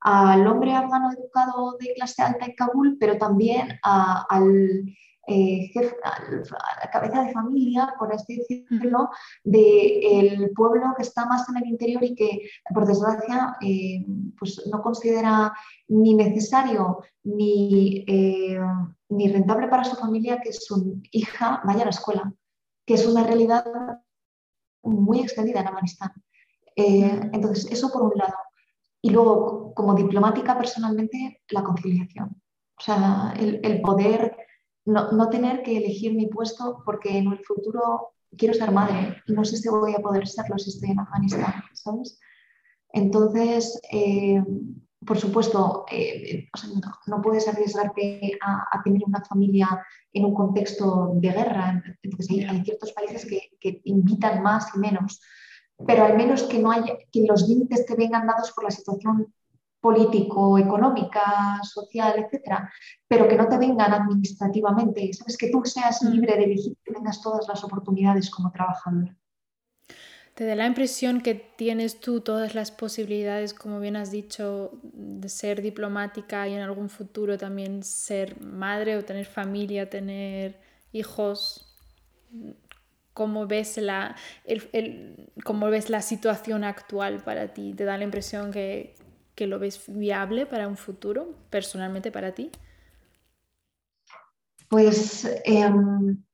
al 0.00 0.46
hombre 0.46 0.72
afgano 0.74 1.10
educado 1.12 1.76
de 1.78 1.92
clase 1.94 2.22
alta 2.22 2.46
en 2.46 2.54
Kabul, 2.54 2.96
pero 2.98 3.18
también 3.18 3.78
al 3.82 4.84
eh, 5.30 5.70
a 6.04 6.84
la 6.84 6.90
cabeza 6.90 7.22
de 7.22 7.32
familia, 7.32 7.94
por 7.98 8.10
así 8.10 8.38
decirlo, 8.38 9.10
del 9.44 10.50
pueblo 10.56 10.94
que 10.96 11.02
está 11.02 11.26
más 11.26 11.46
en 11.50 11.58
el 11.58 11.66
interior 11.66 12.02
y 12.02 12.14
que, 12.14 12.48
por 12.72 12.86
desgracia, 12.86 13.58
eh, 13.60 14.06
pues 14.38 14.66
no 14.72 14.80
considera 14.80 15.52
ni 15.88 16.14
necesario 16.14 17.00
ni, 17.24 18.04
eh, 18.08 18.58
ni 19.10 19.28
rentable 19.28 19.68
para 19.68 19.84
su 19.84 19.96
familia 19.96 20.40
que 20.40 20.50
su 20.50 20.98
hija 21.12 21.60
vaya 21.62 21.82
a 21.82 21.84
la 21.84 21.90
escuela, 21.90 22.32
que 22.86 22.94
es 22.94 23.06
una 23.06 23.24
realidad 23.24 23.66
muy 24.82 25.20
extendida 25.20 25.60
en 25.60 25.68
Afganistán. 25.68 26.12
entonces, 26.74 27.70
eso 27.70 27.92
por 27.92 28.02
un 28.02 28.12
lado. 28.16 28.38
Y 29.02 29.10
luego, 29.10 29.74
como 29.74 29.94
diplomática, 29.94 30.56
personalmente, 30.56 31.42
la 31.50 31.62
conciliación. 31.62 32.40
O 32.78 32.80
sea, 32.80 33.34
el, 33.38 33.60
el 33.62 33.80
poder 33.82 34.37
no, 34.88 35.28
tener 35.28 35.62
que 35.62 35.76
elegir 35.76 36.14
mi 36.14 36.26
puesto 36.26 36.82
porque 36.84 37.18
en 37.18 37.30
el 37.32 37.38
futuro 37.44 38.14
quiero 38.36 38.54
ser 38.54 38.70
madre 38.70 39.22
y 39.26 39.32
no 39.32 39.44
sé 39.44 39.56
si 39.56 39.68
voy 39.68 39.94
a 39.94 40.00
poder 40.00 40.26
serlo 40.26 40.58
si 40.58 40.70
estoy 40.70 40.90
en 40.90 41.00
Afganistán, 41.00 41.62
¿sabes? 41.74 42.18
Entonces, 42.90 43.80
eh, 43.92 44.42
por 45.04 45.18
supuesto, 45.18 45.84
eh, 45.90 46.48
no, 47.06 47.20
puedes 47.20 47.46
arriesgarte 47.48 48.32
a, 48.40 48.82
tener 48.82 49.02
una 49.06 49.22
familia 49.24 49.68
en 50.12 50.24
un 50.24 50.34
contexto 50.34 51.12
de 51.14 51.30
guerra. 51.32 51.82
Entonces, 52.02 52.48
hay, 52.48 52.64
ciertos 52.64 52.92
países 52.92 53.26
que, 53.26 53.50
que, 53.60 53.80
invitan 53.84 54.42
más 54.42 54.74
y 54.74 54.78
menos, 54.78 55.20
pero 55.86 56.04
al 56.04 56.16
menos 56.16 56.44
que, 56.44 56.58
no 56.58 56.70
haya, 56.70 56.96
que 57.12 57.26
los 57.26 57.46
límites 57.46 57.84
te 57.84 57.94
vengan 57.94 58.26
dados 58.26 58.52
por 58.52 58.64
la 58.64 58.70
situación 58.70 59.32
político, 59.80 60.58
económica, 60.58 61.60
social, 61.62 62.14
etcétera, 62.18 62.70
pero 63.06 63.28
que 63.28 63.36
no 63.36 63.48
te 63.48 63.58
vengan 63.58 63.92
administrativamente, 63.92 65.12
sabes 65.12 65.36
que 65.36 65.50
tú 65.50 65.62
seas 65.64 66.02
mm. 66.02 66.08
libre 66.08 66.36
de 66.36 66.44
elegir, 66.44 66.76
que 66.84 66.92
tengas 66.92 67.22
todas 67.22 67.46
las 67.48 67.62
oportunidades 67.62 68.30
como 68.30 68.50
trabajador. 68.50 69.14
¿Te 70.34 70.46
da 70.46 70.54
la 70.54 70.66
impresión 70.66 71.20
que 71.20 71.34
tienes 71.34 71.98
tú 71.98 72.20
todas 72.20 72.54
las 72.54 72.70
posibilidades, 72.70 73.54
como 73.54 73.80
bien 73.80 73.96
has 73.96 74.12
dicho, 74.12 74.70
de 74.84 75.28
ser 75.28 75.62
diplomática 75.62 76.46
y 76.46 76.54
en 76.54 76.60
algún 76.60 76.90
futuro 76.90 77.36
también 77.36 77.82
ser 77.82 78.40
madre 78.40 78.96
o 78.96 79.04
tener 79.04 79.26
familia, 79.26 79.90
tener 79.90 80.60
hijos? 80.92 81.76
¿Cómo 83.14 83.48
ves 83.48 83.78
la, 83.78 84.14
cómo 85.44 85.70
ves 85.70 85.90
la 85.90 86.02
situación 86.02 86.62
actual 86.62 87.20
para 87.24 87.52
ti? 87.52 87.74
¿Te 87.74 87.84
da 87.84 87.98
la 87.98 88.04
impresión 88.04 88.52
que, 88.52 88.94
que 89.38 89.46
lo 89.46 89.60
ves 89.60 89.84
viable 89.86 90.46
para 90.46 90.66
un 90.66 90.76
futuro, 90.76 91.32
personalmente 91.48 92.10
para 92.10 92.34
ti? 92.34 92.50
Pues, 94.68 95.30
em, 95.44 96.24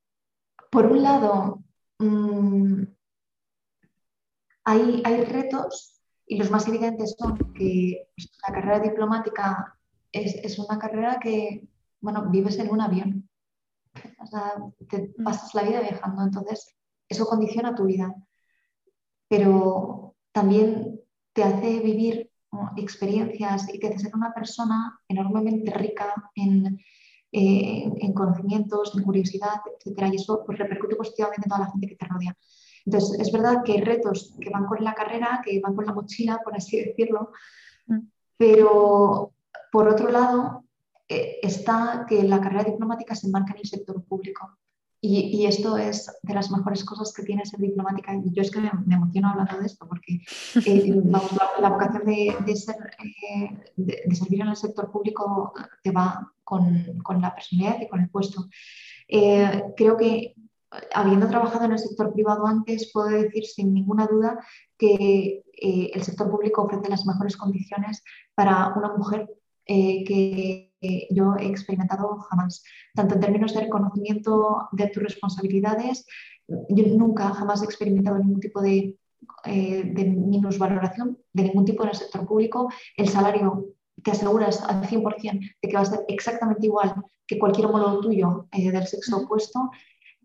por 0.71 0.87
un 0.87 1.03
lado, 1.03 1.63
mm, 1.99 2.83
hay, 4.65 5.03
hay, 5.05 5.25
retos 5.25 6.01
y 6.27 6.39
los 6.39 6.51
más 6.51 6.67
evidentes 6.67 7.15
son 7.19 7.37
que 7.53 8.09
la 8.49 8.55
carrera 8.55 8.81
diplomática 8.81 9.79
es, 10.11 10.59
una 10.59 10.79
carrera 10.79 11.21
que, 11.21 11.69
bueno, 12.01 12.31
vives 12.31 12.59
en 12.59 12.71
un 12.71 12.81
avión. 12.81 13.29
O 14.19 14.27
sea, 14.27 14.55
te 14.89 15.13
mm. 15.19 15.25
pasas 15.25 15.55
la 15.55 15.65
vida 15.65 15.83
viajando, 15.83 16.23
entonces 16.23 16.75
eso 17.07 17.27
condiciona 17.27 17.75
tu 17.75 17.85
vida. 17.85 18.15
Pero 19.29 20.17
también 20.33 21.03
te 21.35 21.43
hace 21.45 21.81
vivir 21.81 22.31
experiencias 22.77 23.73
y 23.73 23.79
que 23.79 23.89
hace 23.89 23.99
ser 23.99 24.15
una 24.15 24.33
persona 24.33 24.99
enormemente 25.09 25.73
rica 25.73 26.15
en, 26.35 26.79
eh, 27.33 27.91
en 28.01 28.13
conocimientos, 28.13 28.97
en 28.97 29.03
curiosidad, 29.03 29.61
etc. 29.67 30.13
Y 30.13 30.17
eso 30.17 30.43
pues, 30.45 30.59
repercute 30.59 30.97
positivamente 30.97 31.47
en 31.47 31.51
toda 31.51 31.61
la 31.61 31.71
gente 31.71 31.89
que 31.89 31.97
te 31.97 32.07
rodea. 32.07 32.37
Entonces, 32.87 33.19
es 33.19 33.33
verdad 33.33 33.63
que 33.65 33.73
hay 33.73 33.81
retos 33.81 34.37
que 34.41 34.51
van 34.51 34.67
con 34.67 34.85
la 34.85 34.95
carrera, 34.95 35.41
que 35.45 35.61
van 35.61 35.75
con 35.75 35.87
la 35.87 35.95
mochila, 35.95 36.41
por 36.45 36.55
así 36.55 36.83
decirlo, 36.83 37.33
mm. 37.87 37.99
pero 38.37 39.33
por 39.73 39.89
otro 39.89 40.11
lado 40.11 40.65
eh, 41.09 41.39
está 41.43 42.07
que 42.09 42.23
la 42.23 42.41
carrera 42.41 42.65
diplomática 42.65 43.15
se 43.15 43.27
enmarca 43.27 43.53
en 43.53 43.61
el 43.61 43.67
sector 43.67 44.03
público. 44.05 44.59
Y, 45.07 45.45
esto 45.45 45.77
es 45.77 46.11
de 46.23 46.33
las 46.33 46.51
mejores 46.51 46.83
cosas 46.83 47.13
que 47.13 47.25
tiene 47.25 47.45
ser 47.45 47.61
diplomática. 47.61 48.15
Y 48.15 48.33
yo 48.33 48.41
es 48.41 48.51
que 48.51 48.61
me, 48.61 48.95
emociono 48.95 49.29
hablando 49.29 49.59
de 49.59 49.67
esto 49.67 49.87
porque 49.87 50.23
eh, 50.65 51.03
la, 51.61 51.69
vocación 51.69 52.07
de, 52.07 52.35
de, 52.47 52.57
ser, 52.57 52.77
eh, 53.05 53.51
de, 53.77 54.17
servir 54.17 54.41
en 54.41 54.49
el 54.49 54.57
sector 54.57 54.91
público 54.91 55.53
te 55.83 55.91
va 55.91 56.33
con, 56.43 56.99
con 57.03 57.21
la 57.21 57.35
personalidad 57.35 57.83
y 57.83 57.89
con 57.89 58.01
el 58.01 58.09
puesto. 58.09 58.49
Eh, 59.07 59.65
creo 59.77 59.99
que 59.99 60.37
habiendo 60.95 61.29
trabajado 61.29 61.67
en 61.67 61.73
el 61.73 61.79
sector 61.79 62.11
privado 62.15 62.47
antes, 62.47 62.91
puedo 62.91 63.09
decir 63.09 63.45
sin 63.45 63.75
ninguna 63.75 64.07
duda 64.07 64.39
que 64.79 65.43
el 65.53 66.03
sector 66.03 66.31
público 66.31 66.63
ofrece 66.63 66.89
las 66.89 67.05
mejores 67.05 67.37
condiciones 67.37 68.03
para 68.35 68.73
una 68.75 68.95
mujer 68.95 69.29
que 69.67 70.74
yo 71.11 71.35
he 71.39 71.47
experimentado 71.47 72.19
jamás, 72.31 72.63
tanto 72.95 73.15
en 73.15 73.21
términos 73.21 73.55
de 73.55 73.61
reconocimiento 73.61 74.69
de 74.73 74.89
tus 74.89 75.03
responsabilidades, 75.03 76.07
yo 76.47 76.87
nunca 76.97 77.31
jamás 77.35 77.63
he 77.63 77.65
experimentado 77.65 78.19
ningún 78.19 78.41
tipo 78.41 78.61
de, 78.61 78.97
eh, 79.45 79.83
de 79.85 80.05
minusvaloración 80.05 81.19
de 81.33 81.43
ningún 81.45 81.65
tipo 81.65 81.83
en 81.83 81.91
el 81.91 81.97
sector 81.97 82.27
público. 82.27 82.69
El 82.97 83.09
salario 83.09 83.75
te 84.03 84.11
aseguras 84.11 84.63
al 84.63 84.87
100% 84.87 85.41
de 85.63 85.69
que 85.69 85.75
va 85.75 85.83
a 85.83 85.87
ser 85.87 86.01
exactamente 86.09 86.67
igual 86.67 86.95
que 87.27 87.39
cualquier 87.39 87.67
homólogo 87.67 88.01
tuyo 88.01 88.49
eh, 88.53 88.71
del 88.71 88.87
sexo 88.87 89.19
opuesto. 89.19 89.71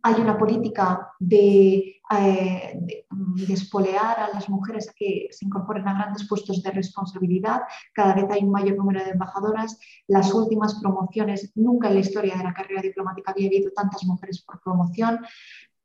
Hay 0.02 0.22
una 0.22 0.38
política 0.38 1.12
de, 1.20 2.02
eh, 2.12 2.80
de, 2.82 3.54
espolear 3.54 4.20
a 4.20 4.30
las 4.34 4.50
mujeres 4.50 4.90
a 4.90 4.94
que 4.94 5.28
se 5.32 5.46
incorporen 5.46 5.88
a 5.88 5.94
grandes 5.94 6.28
puestos 6.28 6.64
de 6.64 6.72
responsabilidad. 6.72 7.62
Cada 7.94 8.14
vez 8.14 8.26
hay 8.30 8.44
un 8.44 8.52
mayor 8.52 8.78
número 8.78 9.04
de 9.04 9.12
embajadoras. 9.12 9.78
Las 10.08 10.34
últimas 10.34 10.80
promociones, 10.82 11.52
nunca 11.56 11.88
en 11.88 11.96
la 11.96 12.00
historia 12.00 12.38
de 12.38 12.44
la 12.44 12.54
carrera 12.54 12.82
diplomática 12.82 13.32
había 13.32 13.48
habido 13.48 13.72
tantas 13.72 14.04
mujeres 14.06 14.42
por 14.42 14.62
promoción. 14.62 15.20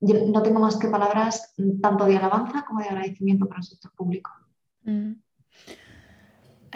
no 0.01 0.43
tengo 0.43 0.61
más 0.61 0.77
que 0.77 0.89
palabras 0.89 1.55
tanto 1.81 2.05
de 2.05 2.17
alabanza 2.17 2.65
como 2.67 2.81
de 2.81 2.89
agradecimiento 2.89 3.47
para 3.49 3.61
el 3.61 3.65
sector 3.65 3.93
público. 3.95 4.31
Mm. 4.83 5.13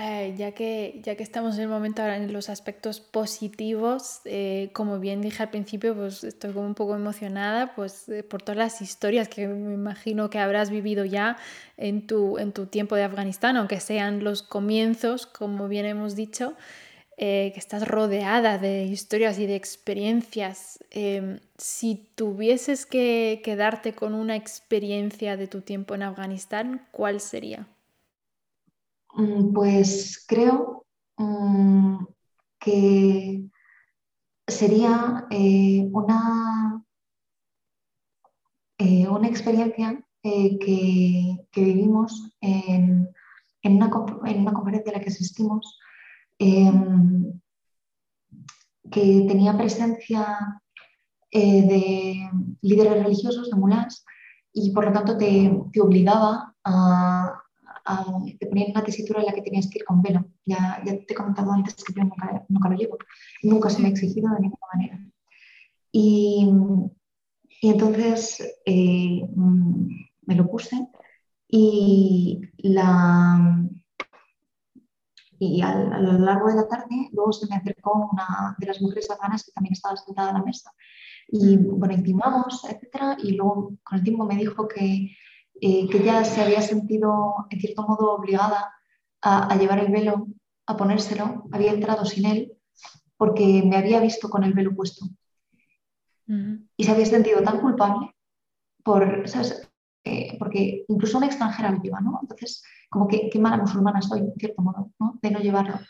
Eh, 0.01 0.35
ya, 0.37 0.53
que, 0.53 1.01
ya 1.03 1.17
que 1.17 1.25
estamos 1.25 1.57
en 1.57 1.63
el 1.63 1.69
momento 1.69 2.03
ahora 2.03 2.17
en 2.19 2.33
los 2.33 2.49
aspectos 2.51 3.01
positivos, 3.01 4.21
eh, 4.27 4.71
como 4.73 5.01
bien 5.01 5.21
dije 5.21 5.43
al 5.43 5.51
principio, 5.51 5.93
pues 5.97 6.23
estoy 6.23 6.53
como 6.53 6.67
un 6.67 6.77
poco 6.77 6.95
emocionada 6.95 7.75
pues, 7.75 8.09
eh, 8.09 8.23
por 8.23 8.41
todas 8.41 8.59
las 8.59 8.81
historias 8.81 9.29
que 9.29 9.49
me 9.49 9.75
imagino 9.75 10.31
que 10.31 10.39
habrás 10.39 10.71
vivido 10.71 11.05
ya 11.05 11.37
en 11.77 12.07
tu, 12.07 12.39
en 12.39 12.53
tu 12.53 12.67
tiempo 12.67 12.95
de 12.95 13.03
Afganistán, 13.03 13.57
aunque 13.57 13.81
sean 13.81 14.23
los 14.23 14.45
comienzos, 14.45 15.27
como 15.27 15.67
bien 15.67 15.85
hemos 15.85 16.15
dicho, 16.15 16.55
que 17.17 17.53
estás 17.57 17.89
rodeada 17.89 18.59
de 18.59 18.85
historias 18.85 19.41
y 19.41 19.47
de 19.47 19.57
experiencias. 19.57 20.79
Em, 20.93 21.41
si 21.57 21.97
tuvieses 22.15 22.87
que 22.87 23.41
quedarte 23.43 23.93
con 23.95 24.15
una 24.15 24.37
experiencia 24.37 25.37
de 25.37 25.49
tu 25.49 25.63
tiempo 25.63 25.97
en 25.97 26.05
Afganistán, 26.05 26.87
¿cuál 26.93 27.21
sería? 27.21 27.67
Mm, 29.19 29.53
pues 29.53 30.25
creo 30.29 30.87
mm, 31.17 32.05
que 32.61 33.45
sería 34.47 35.27
eh, 35.31 35.89
una, 35.93 36.85
eh, 38.79 39.09
una 39.09 39.29
experiencia 39.29 40.05
eh, 40.23 40.59
que, 40.61 41.45
vivimos 41.61 42.33
en, 42.41 43.09
una, 43.65 43.91
conferencia 43.91 44.93
a 44.93 44.99
la 44.99 45.01
que 45.01 45.11
asistimos 45.11 45.79
em, 46.39 47.41
que 48.91 49.25
tenía 49.29 49.59
presencia 49.59 50.63
de 51.33 52.31
líderes 52.63 53.03
religiosos, 53.03 53.51
de 53.51 53.57
mulás, 53.57 54.05
y 54.53 54.73
por 54.73 54.87
lo 54.87 54.93
tanto 54.93 55.19
te 55.19 55.51
obligaba 55.81 56.55
a, 56.65 57.43
te 58.39 58.47
ponían 58.47 58.71
una 58.71 58.85
tesitura 58.85 59.21
en 59.21 59.27
la 59.27 59.33
que 59.33 59.43
tenías 59.43 59.69
que 59.69 59.79
ir 59.79 59.85
con 59.85 60.03
velo. 60.03 60.25
Ya, 60.45 60.83
ya 60.85 60.93
te 60.93 61.13
he 61.13 61.15
comentado 61.15 61.53
antes 61.53 61.75
que 61.75 61.93
yo 61.93 62.03
nunca, 62.03 62.45
nunca 62.49 62.69
lo 62.69 62.77
llevo, 62.77 62.99
nunca 63.43 63.71
se 63.71 63.81
me 63.81 63.89
ha 63.89 63.91
exigido 63.91 64.33
de 64.35 64.41
ninguna 64.41 64.67
manera. 64.75 65.07
Y, 65.93 66.49
y 67.61 67.71
entonces 67.71 68.43
eh, 68.65 69.23
me 70.27 70.35
lo 70.35 70.49
puse 70.49 70.89
y, 71.49 72.41
la, 72.59 73.67
y 75.39 75.63
a, 75.63 75.75
lo 75.99 76.13
largo 76.19 76.49
de 76.49 76.57
la 76.57 76.69
tarde 76.69 77.09
luego 77.13 77.33
se 77.33 77.47
me 77.49 77.57
acercó 77.57 78.11
una 78.13 78.55
de 78.59 78.67
las 78.67 78.81
mujeres 78.83 79.11
afganas 79.11 79.45
que 79.45 79.53
también 79.53 79.73
estaba 79.73 79.97
sentada 79.97 80.31
a 80.31 80.35
la 80.35 80.45
mesa 80.45 80.71
y 81.29 81.57
bueno, 81.57 81.95
intimamos, 81.95 82.65
etcétera, 82.65 83.17
y 83.23 83.33
luego 83.33 83.77
con 83.85 83.99
el 83.99 84.05
tiempo 84.05 84.25
me 84.25 84.37
dijo 84.37 84.67
que 84.67 85.15
eh, 85.61 85.89
que 85.89 86.03
ya 86.05 86.25
se 86.25 86.41
había 86.41 86.63
sentido 86.63 87.47
en 87.51 87.61
cierto 87.61 87.83
modo 87.83 88.13
obligada 88.13 88.73
a, 89.21 89.57
llevar 89.57 89.81
el 89.81 89.91
velo, 89.91 90.29
a 90.67 90.77
ponérselo, 90.77 91.45
había 91.51 91.73
entrado 91.73 92.05
sin 92.05 92.27
él 92.27 92.53
porque 93.17 93.63
me 93.65 93.77
había 93.77 94.01
visto 94.01 94.31
con 94.31 94.45
el 94.45 94.53
velo 94.53 94.75
puesto. 94.75 95.07
Y 96.77 96.85
se 96.85 96.91
había 96.91 97.07
sentido 97.07 97.43
tan 97.43 97.61
culpable 97.61 98.15
por, 98.85 99.25
eh, 100.05 100.37
porque 100.39 100.85
incluso 100.89 101.17
una 101.17 101.27
extranjera 101.27 101.71
lo 101.71 101.81
lleva, 101.81 102.01
¿no? 102.01 102.19
Entonces, 102.21 102.63
como 102.91 103.09
que 103.09 103.31
qué 103.31 103.39
mala 103.39 103.57
musulmana 103.57 104.03
soy, 104.03 104.21
en 104.21 104.35
cierto 104.39 104.61
modo, 104.61 104.93
¿no? 105.01 105.19
De 105.23 105.31
no 105.31 105.41
llevarlo. 105.41 105.81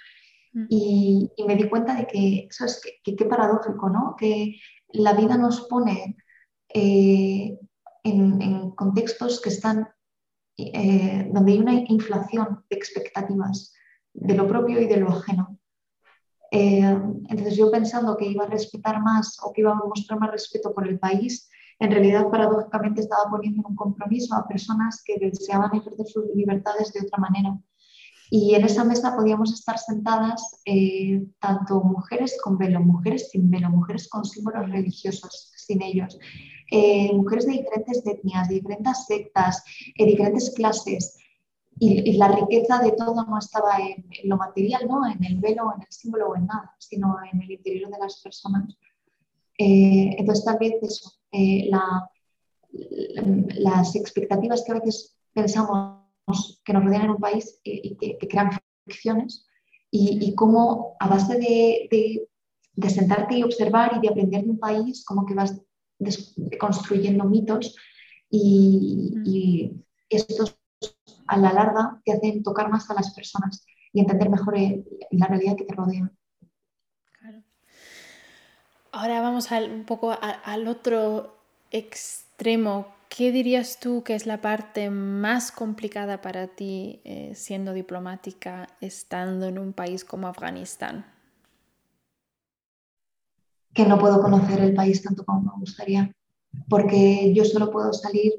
y, 0.69 1.29
me 1.47 1.57
di 1.57 1.69
cuenta 1.69 1.95
de 1.95 2.07
que, 2.07 2.49
¿sabes? 2.51 2.81
Qué 3.03 3.17
que, 3.17 3.25
paradójico, 3.25 3.91
¿no? 3.91 4.15
Que 4.17 4.59
la 4.93 5.13
vida 5.13 5.37
nos 5.37 5.63
pone 5.69 6.17
eh, 6.69 7.59
en, 8.09 8.71
contextos 8.73 9.41
que 9.41 9.51
están, 9.51 9.89
eh, 10.57 11.29
donde 11.33 11.53
hay 11.53 11.59
una 11.61 11.75
inflación 11.75 12.65
de 12.69 12.77
expectativas 12.77 13.73
de 14.13 14.35
lo 14.35 14.47
propio 14.47 14.81
y 14.81 14.87
de 14.87 14.97
lo 14.99 15.11
ajeno. 15.11 15.59
Eh, 16.51 16.81
entonces 17.29 17.57
yo 17.57 17.71
pensando 17.71 18.17
que 18.17 18.27
iba 18.27 18.45
a 18.45 18.49
respetar 18.49 19.01
más 19.03 19.39
o 19.43 19.53
que 19.53 19.61
iba 19.61 19.73
a 19.73 19.75
mostrar 19.75 20.19
más 20.19 20.31
respeto 20.31 20.73
por 20.73 20.89
el 20.89 20.99
país, 20.99 21.49
en 21.79 21.91
realidad 21.91 22.31
paradójicamente 22.31 23.03
estaba 23.03 23.31
poniendo 23.31 23.61
en 23.61 23.67
un 23.67 23.77
compromiso 23.77 24.35
a 24.35 24.49
personas 24.49 25.03
que 25.05 25.19
deseaban 25.19 25.75
ejercer 25.75 26.07
sus 26.07 26.25
libertades 26.35 26.93
de 26.93 27.01
otra 27.01 27.19
manera. 27.19 27.59
Y 28.31 28.55
en 28.55 28.65
esa 28.65 28.85
mesa 28.85 29.17
podíamos 29.17 29.53
estar 29.53 29.79
sentadas 29.79 30.61
eh, 30.67 31.25
tanto 31.39 31.83
mujeres 31.83 32.37
con 32.43 32.59
velo, 32.59 32.81
mujeres 32.81 33.31
sin 33.31 33.51
velo, 33.51 33.71
mujeres 33.71 34.09
con 34.09 34.25
símbolos 34.25 34.69
religiosos 34.69 35.53
sin 35.57 35.81
ellos, 35.83 36.19
eh, 36.71 37.13
mujeres 37.15 37.47
de 37.47 37.53
diferentes 37.53 38.07
etnias, 38.07 38.49
de 38.49 38.57
diferentes 38.57 39.07
sectas, 39.07 39.65
de 39.97 40.05
diferentes 40.05 40.51
clases. 40.55 41.17
Y, 41.81 42.17
la 42.17 42.29
riqueza 42.29 42.81
de 42.81 42.93
todo 42.93 43.25
no 43.25 43.39
estaba 43.39 43.79
en, 43.79 44.05
lo 44.25 44.37
material, 44.37 44.87
¿no? 44.89 45.07
en 45.07 45.25
el 45.25 45.39
velo, 45.39 45.73
en 45.75 45.83
el 45.83 45.89
símbolo 45.91 46.31
o 46.31 46.37
en 46.37 46.47
nada, 46.47 46.75
sino 46.79 47.17
en 47.33 47.41
el 47.41 47.53
interior 47.53 47.91
de 47.91 47.99
las 47.99 48.21
personas. 48.21 48.77
Eh, 49.57 50.17
entonces, 50.19 50.45
tal 50.45 50.59
vez 50.59 50.75
eso, 50.83 51.13
eh, 51.33 51.71
las 53.55 53.97
expectativas 53.97 54.63
que 54.65 54.73
a 54.73 54.75
veces 54.75 55.17
pensamos 55.33 56.61
que 56.65 56.73
nos 56.73 56.85
rodean 56.85 57.05
en 57.05 57.11
un 57.11 57.19
país 57.19 57.59
y 57.63 57.97
que, 57.97 58.19
crean 58.29 58.51
fricciones, 58.85 59.47
y, 59.91 60.35
cómo 60.35 60.97
a 61.01 61.09
base 61.09 61.35
de, 61.39 61.89
de, 61.91 62.29
de, 62.75 62.91
sentarte 62.91 63.39
y 63.39 63.43
observar 63.43 63.93
y 63.97 64.01
de 64.01 64.09
aprender 64.09 64.45
de 64.45 64.51
un 64.51 64.59
país, 64.59 65.05
como 65.05 65.25
que 65.25 65.35
vas 65.35 65.59
construyendo 66.59 67.25
mitos 67.25 67.77
y, 68.31 69.73
estos 70.11 70.59
a 71.27 71.37
la 71.37 71.53
larga 71.53 72.01
te 72.03 72.13
hacen 72.13 72.43
tocar 72.43 72.71
más 72.71 72.89
a 72.91 72.95
las 72.95 73.13
personas 73.15 73.67
y 73.93 74.01
entender 74.01 74.31
mejor 74.31 74.57
la 75.11 75.27
realidad 75.27 75.57
que 75.57 75.65
te 75.65 75.75
rodea. 75.75 76.11
Ahora 78.91 79.21
vamos 79.21 79.51
un 79.51 79.85
poco 79.85 80.17
al 80.21 80.67
otro 80.67 81.37
extremo. 81.71 82.87
¿Qué 83.09 83.33
dirías 83.33 83.79
tú 83.81 84.03
que 84.03 84.15
es 84.15 84.27
la 84.27 84.41
parte 84.41 84.91
más 84.91 85.53
complicada 85.53 86.21
para 86.21 86.47
ti 86.47 87.01
eh, 87.05 87.33
siendo 87.35 87.73
diplomática 87.73 88.69
estando 88.81 89.47
en 89.47 89.59
un 89.59 89.73
país 89.73 90.05
como 90.05 90.27
Afganistán? 90.27 91.07
Que 93.79 93.87
no 93.87 93.97
puedo 93.97 94.21
conocer 94.21 94.59
el 94.59 94.75
país 94.75 95.05
tanto 95.05 95.25
como 95.25 95.41
me 95.41 95.61
gustaría, 95.61 96.13
porque 96.69 97.33
yo 97.33 97.45
solo 97.45 97.71
puedo 97.71 97.93
salir 97.93 98.33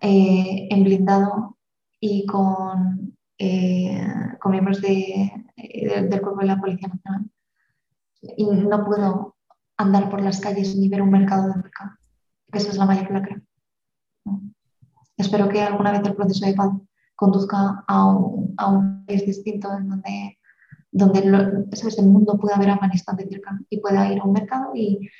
eh, 0.00 0.66
en 0.70 0.82
blindado 0.82 1.58
y 2.00 2.24
con, 2.24 3.14
eh, 3.36 4.02
con 4.40 4.52
miembros 4.52 4.80
de, 4.80 5.30
eh, 5.56 6.02
del 6.08 6.22
cuerpo 6.22 6.40
de 6.40 6.46
la 6.46 6.58
Policía 6.58 6.88
Nacional. 6.88 7.30
Y 8.38 8.46
no 8.46 8.82
puedo 8.86 9.36
andar 9.76 10.08
por 10.08 10.22
las 10.22 10.40
calles 10.40 10.74
ni 10.74 10.88
ver 10.88 11.02
un 11.02 11.10
mercado 11.10 11.48
de 11.48 11.56
mercado, 11.56 11.90
esa 12.50 12.70
es 12.70 12.78
la 12.78 12.86
mayor 12.86 13.10
lacra. 13.10 13.42
Espero 15.18 15.50
que 15.50 15.60
alguna 15.60 15.92
vez 15.92 16.00
el 16.02 16.16
proceso 16.16 16.46
de 16.46 16.54
paz 16.54 16.70
conduzca 17.14 17.84
a 17.86 18.06
un, 18.06 18.54
a 18.56 18.70
un 18.70 19.04
país 19.04 19.26
distinto 19.26 19.70
en 19.76 19.90
donde 19.90 20.38
donde 20.92 21.20
el 21.20 22.06
mundo 22.06 22.38
pueda 22.38 22.58
ver 22.58 22.70
a 22.70 22.74
Afganistán 22.74 23.16
de 23.16 23.26
cerca 23.26 23.58
y 23.70 23.78
pueda 23.78 24.12
ir 24.12 24.20
a 24.20 24.24
un 24.24 24.32
mercado 24.32 24.72
y, 24.74 25.10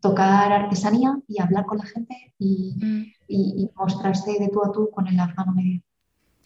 tocar 0.00 0.52
artesanía 0.52 1.18
y 1.26 1.40
hablar 1.40 1.64
con 1.64 1.78
la 1.78 1.86
gente 1.86 2.32
mm. 2.38 3.02
y, 3.26 3.70
mostrarse 3.74 4.38
de 4.38 4.48
tú 4.48 4.62
a 4.62 4.70
tú 4.70 4.90
con 4.90 5.08
el 5.08 5.18
afgano 5.18 5.52
medio. 5.52 5.80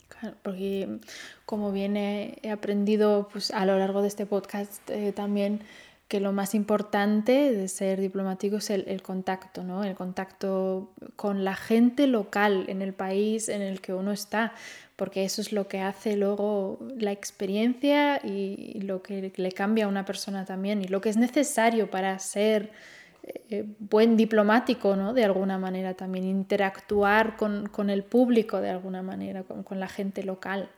Claro, 0.09 0.37
porque 0.43 1.01
como 1.45 1.73
bien 1.73 1.97
he, 1.97 2.41
aprendido 2.51 3.29
pues, 3.31 3.51
a 3.51 3.67
lo 3.67 3.79
largo 3.79 4.03
de 4.03 4.09
este 4.09 4.25
podcast 4.25 4.89
eh, 4.89 5.13
también 5.13 5.61
que 6.11 6.21
lo 6.21 6.33
más 6.33 6.55
importante 6.55 7.53
de 7.53 7.69
ser 7.69 7.99
diplomático 7.99 8.57
es 8.57 8.69
el, 8.69 8.85
el, 8.87 9.01
contacto, 9.01 9.65
¿no? 9.65 9.85
El 9.85 9.95
contacto 9.95 10.93
con 11.17 11.45
la 11.45 11.55
gente 11.55 12.07
local 12.07 12.67
en 12.69 12.83
el 12.83 12.93
país 12.93 13.49
en 13.49 13.63
el 13.63 13.81
que 13.81 13.95
uno 13.95 14.13
está, 14.13 14.53
porque 14.97 15.25
eso 15.25 15.41
es 15.41 15.53
lo 15.53 15.69
que 15.69 15.81
hace 15.81 16.17
luego 16.17 16.79
la 16.99 17.13
experiencia 17.13 18.21
y 18.23 18.81
lo 18.83 19.03
que 19.03 19.33
le 19.35 19.53
cambia 19.53 19.87
a 19.87 19.89
una 19.89 20.05
persona 20.05 20.45
también 20.45 20.83
y 20.83 20.89
lo 20.89 21.01
que 21.01 21.09
es 21.09 21.17
necesario 21.17 21.91
para 21.91 22.19
ser 22.19 22.71
eh, 23.51 23.65
buen 23.79 24.17
diplomático, 24.17 24.97
¿no? 24.97 25.13
De 25.13 25.25
alguna 25.25 25.59
manera 25.59 25.95
también, 25.95 26.25
interactuar 26.25 27.37
con, 27.37 27.91
el 27.91 28.03
público 28.03 28.61
de 28.61 28.71
alguna 28.71 29.03
manera, 29.03 29.43
con, 29.43 29.79
la 29.79 29.89
gente 29.89 30.23
local. 30.23 30.71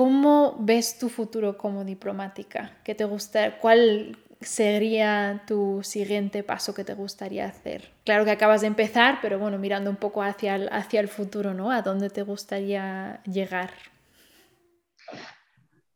¿Cómo 0.00 0.56
ves 0.58 0.98
tu 0.98 1.10
futuro 1.10 1.58
como 1.58 1.84
diplomática? 1.84 2.78
¿Qué 2.84 2.94
te 2.94 3.04
gusta? 3.04 3.58
¿Cuál, 3.58 4.16
sería 4.40 5.42
tu 5.46 5.80
siguiente 5.82 6.42
paso 6.42 6.72
que 6.72 6.84
te 6.84 6.94
gustaría 6.94 7.44
hacer? 7.44 7.92
Claro 8.04 8.24
que 8.24 8.30
acabas 8.30 8.62
de 8.62 8.68
empezar, 8.68 9.18
pero 9.20 9.38
bueno, 9.38 9.58
mirando 9.58 9.90
un 9.90 9.96
poco 9.96 10.22
hacia 10.22 10.54
el, 10.54 10.70
hacia 10.72 11.00
el 11.00 11.08
futuro, 11.08 11.52
¿no? 11.52 11.70
¿A 11.70 11.82
dónde 11.82 12.08
te 12.08 12.22
gustaría 12.22 13.22
llegar? 13.24 13.72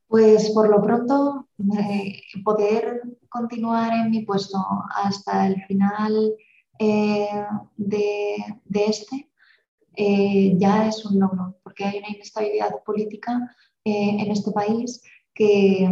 Pues 0.07 0.51
por 0.51 0.69
lo 0.69 0.83
pronto, 0.83 1.49
poder 2.45 3.01
continuar 3.31 3.95
en 3.95 4.11
mi 4.11 4.21
puesto 4.21 4.59
hasta 4.95 5.47
el 5.47 5.65
final 5.65 6.35
eh, 6.79 7.47
de, 7.79 8.61
este 8.71 9.31
eh, 9.97 10.53
ya 10.59 10.89
es 10.89 11.07
un 11.07 11.19
logro, 11.19 11.57
porque 11.63 11.85
hay 11.85 12.01
una 12.01 12.11
inestabilidad 12.11 12.83
política 12.85 13.57
en 13.85 14.31
este 14.31 14.51
país 14.53 15.03
que, 15.35 15.89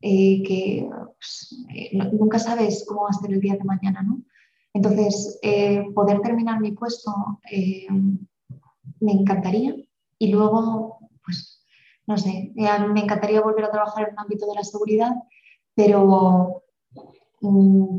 pues, 0.00 1.66
nunca 2.12 2.38
sabes 2.38 2.84
cómo 2.86 3.02
va 3.02 3.10
a 3.10 3.12
ser 3.12 3.32
el 3.32 3.40
día 3.40 3.54
de 3.54 3.64
mañana. 3.64 4.02
¿no? 4.02 4.22
Entonces, 4.72 5.38
poder 5.94 6.20
terminar 6.20 6.60
mi 6.60 6.72
puesto 6.72 7.12
me 9.00 9.12
encantaría 9.12 9.74
y 10.18 10.28
luego, 10.28 10.98
pues 11.24 11.64
no 12.06 12.16
sé, 12.18 12.52
me 12.54 13.00
encantaría 13.00 13.40
volver 13.40 13.64
a 13.64 13.70
trabajar 13.70 14.04
en 14.04 14.10
el 14.12 14.18
ámbito 14.18 14.46
de 14.46 14.54
la 14.54 14.62
seguridad, 14.62 15.12
pero, 15.74 16.63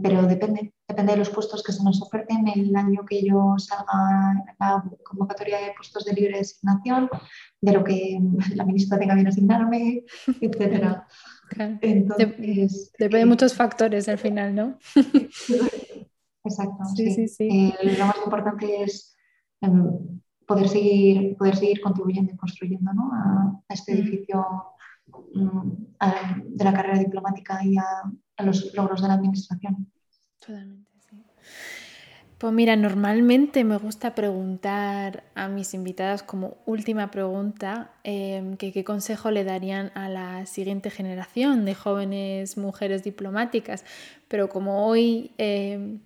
pero 0.01 0.23
depende, 0.23 0.73
depende 0.87 1.13
de 1.13 1.19
los 1.19 1.29
puestos 1.29 1.63
que 1.63 1.71
se 1.71 1.83
nos 1.83 2.01
oferten 2.01 2.47
el 2.47 2.75
año 2.75 3.05
que 3.05 3.23
yo 3.23 3.55
salga 3.57 4.45
la 4.59 4.83
convocatoria 5.03 5.59
de 5.59 5.73
puestos 5.75 6.05
de 6.05 6.13
libre 6.13 6.37
designación, 6.37 7.09
de 7.61 7.71
lo 7.73 7.83
que 7.83 8.19
la 8.55 8.65
ministra 8.65 8.97
tenga 8.97 9.15
bien 9.15 9.27
asignarme, 9.27 10.03
etc. 10.41 11.01
Entonces, 11.81 12.91
depende 12.97 13.17
de 13.17 13.21
eh, 13.21 13.25
muchos 13.25 13.53
factores 13.53 14.09
al 14.09 14.17
final, 14.17 14.55
¿no? 14.55 14.77
Exacto. 16.43 16.85
Sí, 16.95 17.11
sí. 17.11 17.27
sí, 17.27 17.73
eh, 17.81 17.97
lo 17.97 18.05
más 18.05 18.17
importante 18.23 18.83
es 18.83 19.15
em, 19.61 20.21
poder 20.45 20.69
seguir, 20.69 21.35
poder 21.37 21.55
seguir 21.55 21.81
contribuyendo 21.81 22.33
y 22.33 22.37
construyendo 22.37 22.91
a, 22.91 23.59
este 23.69 23.93
mm. 23.93 23.97
edificio 23.97 24.45
mm, 25.33 25.71
de 26.55 26.63
la 26.63 26.73
carrera 26.73 26.99
diplomática 26.99 27.59
y 27.63 27.77
a, 27.77 28.43
los 28.43 28.73
logros 28.73 29.01
de 29.01 29.07
la 29.07 29.13
administración. 29.13 29.89
Totalmente, 30.39 30.91
sí. 31.09 31.23
Pues 32.37 32.51
mira, 32.53 32.75
normalmente 32.75 33.63
me 33.63 33.77
gusta 33.77 34.13
preguntar 34.13 35.23
a 35.35 35.47
mis 35.47 35.73
invitadas 35.73 36.21
como 36.21 36.57
última 36.65 37.09
pregunta 37.09 37.91
em, 38.03 38.57
que 38.57 38.73
qué 38.73 38.83
consejo 38.83 39.31
le 39.31 39.45
darían 39.45 39.91
a 39.95 40.09
la 40.09 40.45
siguiente 40.45 40.89
generación 40.89 41.63
de 41.63 41.75
jóvenes 41.75 42.57
mujeres 42.57 43.03
diplomáticas, 43.03 43.85
pero 44.27 44.49
como 44.49 44.85
hoy 44.85 45.31
em, 45.37 46.01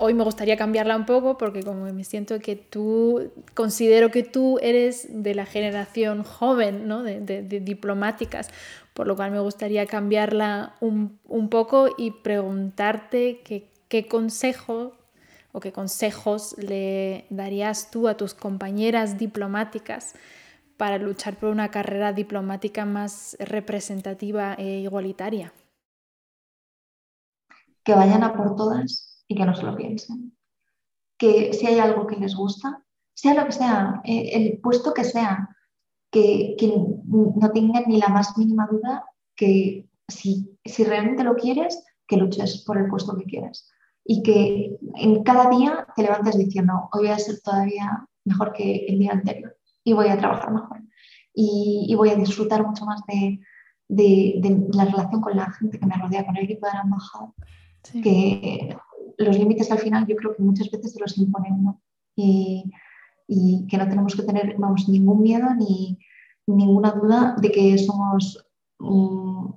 hoy 0.00 0.14
me 0.14 0.24
gustaría 0.24 0.56
cambiarla 0.56 0.96
un 0.96 1.04
poco 1.04 1.36
porque 1.36 1.62
como 1.62 1.84
me 1.92 2.04
siento 2.04 2.40
que 2.40 2.56
tú, 2.56 3.30
considero 3.54 4.10
que 4.10 4.22
tú 4.22 4.58
eres 4.62 5.06
de 5.10 5.34
la 5.34 5.44
generación 5.44 6.24
joven, 6.24 6.88
¿no? 6.88 7.02
de, 7.02 7.42
diplomáticas, 7.60 8.48
por 8.94 9.06
lo 9.06 9.14
cual 9.14 9.30
me 9.30 9.40
gustaría 9.40 9.86
cambiarla 9.86 10.74
un, 10.80 11.18
poco 11.50 11.88
y 11.98 12.12
preguntarte 12.12 13.42
qué 13.88 14.08
consejo 14.08 14.96
o 15.52 15.60
qué 15.60 15.70
consejos 15.70 16.56
le 16.58 17.26
darías 17.28 17.90
tú 17.90 18.08
a 18.08 18.16
tus 18.16 18.32
compañeras 18.32 19.18
diplomáticas 19.18 20.14
para 20.78 20.96
luchar 20.96 21.36
por 21.36 21.50
una 21.50 21.70
carrera 21.70 22.14
diplomática 22.14 22.86
más 22.86 23.36
representativa 23.38 24.54
e 24.54 24.78
igualitaria. 24.78 25.52
Que 27.84 27.94
vayan 27.94 28.22
a 28.22 28.32
por 28.34 28.56
todas 28.56 29.09
y 29.30 29.36
que 29.36 29.46
no 29.46 29.54
se 29.54 29.62
lo 29.62 29.76
piensen. 29.76 30.36
Que 31.16 31.52
si 31.52 31.66
hay 31.66 31.78
algo 31.78 32.06
que 32.06 32.16
les 32.16 32.34
gusta, 32.34 32.84
sea 33.14 33.34
lo 33.34 33.46
que 33.46 33.52
sea, 33.52 34.00
eh, 34.04 34.30
el 34.32 34.58
puesto 34.58 34.92
que 34.92 35.04
sea, 35.04 35.56
que, 36.10 36.56
no 37.06 37.50
tengan 37.52 37.84
ni 37.86 37.98
la 37.98 38.08
más 38.08 38.36
mínima 38.36 38.66
duda 38.68 39.04
que 39.36 39.88
si, 40.08 40.58
si 40.64 40.82
realmente 40.82 41.22
lo 41.22 41.36
quieres, 41.36 41.84
que 42.08 42.16
luches 42.16 42.64
por 42.64 42.76
el 42.76 42.88
puesto 42.88 43.16
que 43.16 43.24
quieres. 43.24 43.70
Y 44.04 44.24
que 44.24 44.76
en 44.96 45.22
cada 45.22 45.48
día 45.48 45.86
te 45.94 46.02
levantes 46.02 46.36
diciendo, 46.36 46.88
hoy 46.92 47.02
voy 47.02 47.10
a 47.10 47.18
ser 47.18 47.40
todavía 47.40 48.08
mejor 48.24 48.52
que 48.52 48.86
el 48.88 48.98
día 48.98 49.12
anterior 49.12 49.56
y 49.84 49.92
voy 49.92 50.08
a 50.08 50.18
trabajar 50.18 50.52
mejor. 50.52 50.82
Y, 51.32 51.94
voy 51.96 52.10
a 52.10 52.16
disfrutar 52.16 52.66
mucho 52.66 52.84
más 52.84 53.00
de, 53.06 53.38
la 54.72 54.84
relación 54.86 55.20
con 55.20 55.36
la 55.36 55.52
gente 55.52 55.78
que 55.78 55.86
me 55.86 55.96
rodea, 55.96 56.26
con 56.26 56.36
el 56.36 56.44
equipo 56.44 56.66
de 56.66 56.72
la 56.72 56.82
embajada, 56.82 57.32
que 58.02 58.76
los 59.24 59.38
límites 59.38 59.70
al 59.70 59.78
final 59.78 60.06
yo 60.06 60.16
creo 60.16 60.34
que 60.34 60.42
muchas 60.42 60.70
veces 60.70 60.92
se 60.92 61.00
los 61.00 61.16
imponen 61.18 61.62
¿no? 61.62 61.82
y, 62.16 62.70
que 63.68 63.78
no 63.78 63.88
tenemos 63.88 64.16
que 64.16 64.22
tener 64.22 64.56
vamos, 64.58 64.88
ningún 64.88 65.22
miedo 65.22 65.54
ni 65.54 65.98
ninguna 66.46 66.90
duda 66.90 67.36
de 67.40 67.52
que 67.52 67.78
somos 67.78 68.44
mm, 68.80 69.50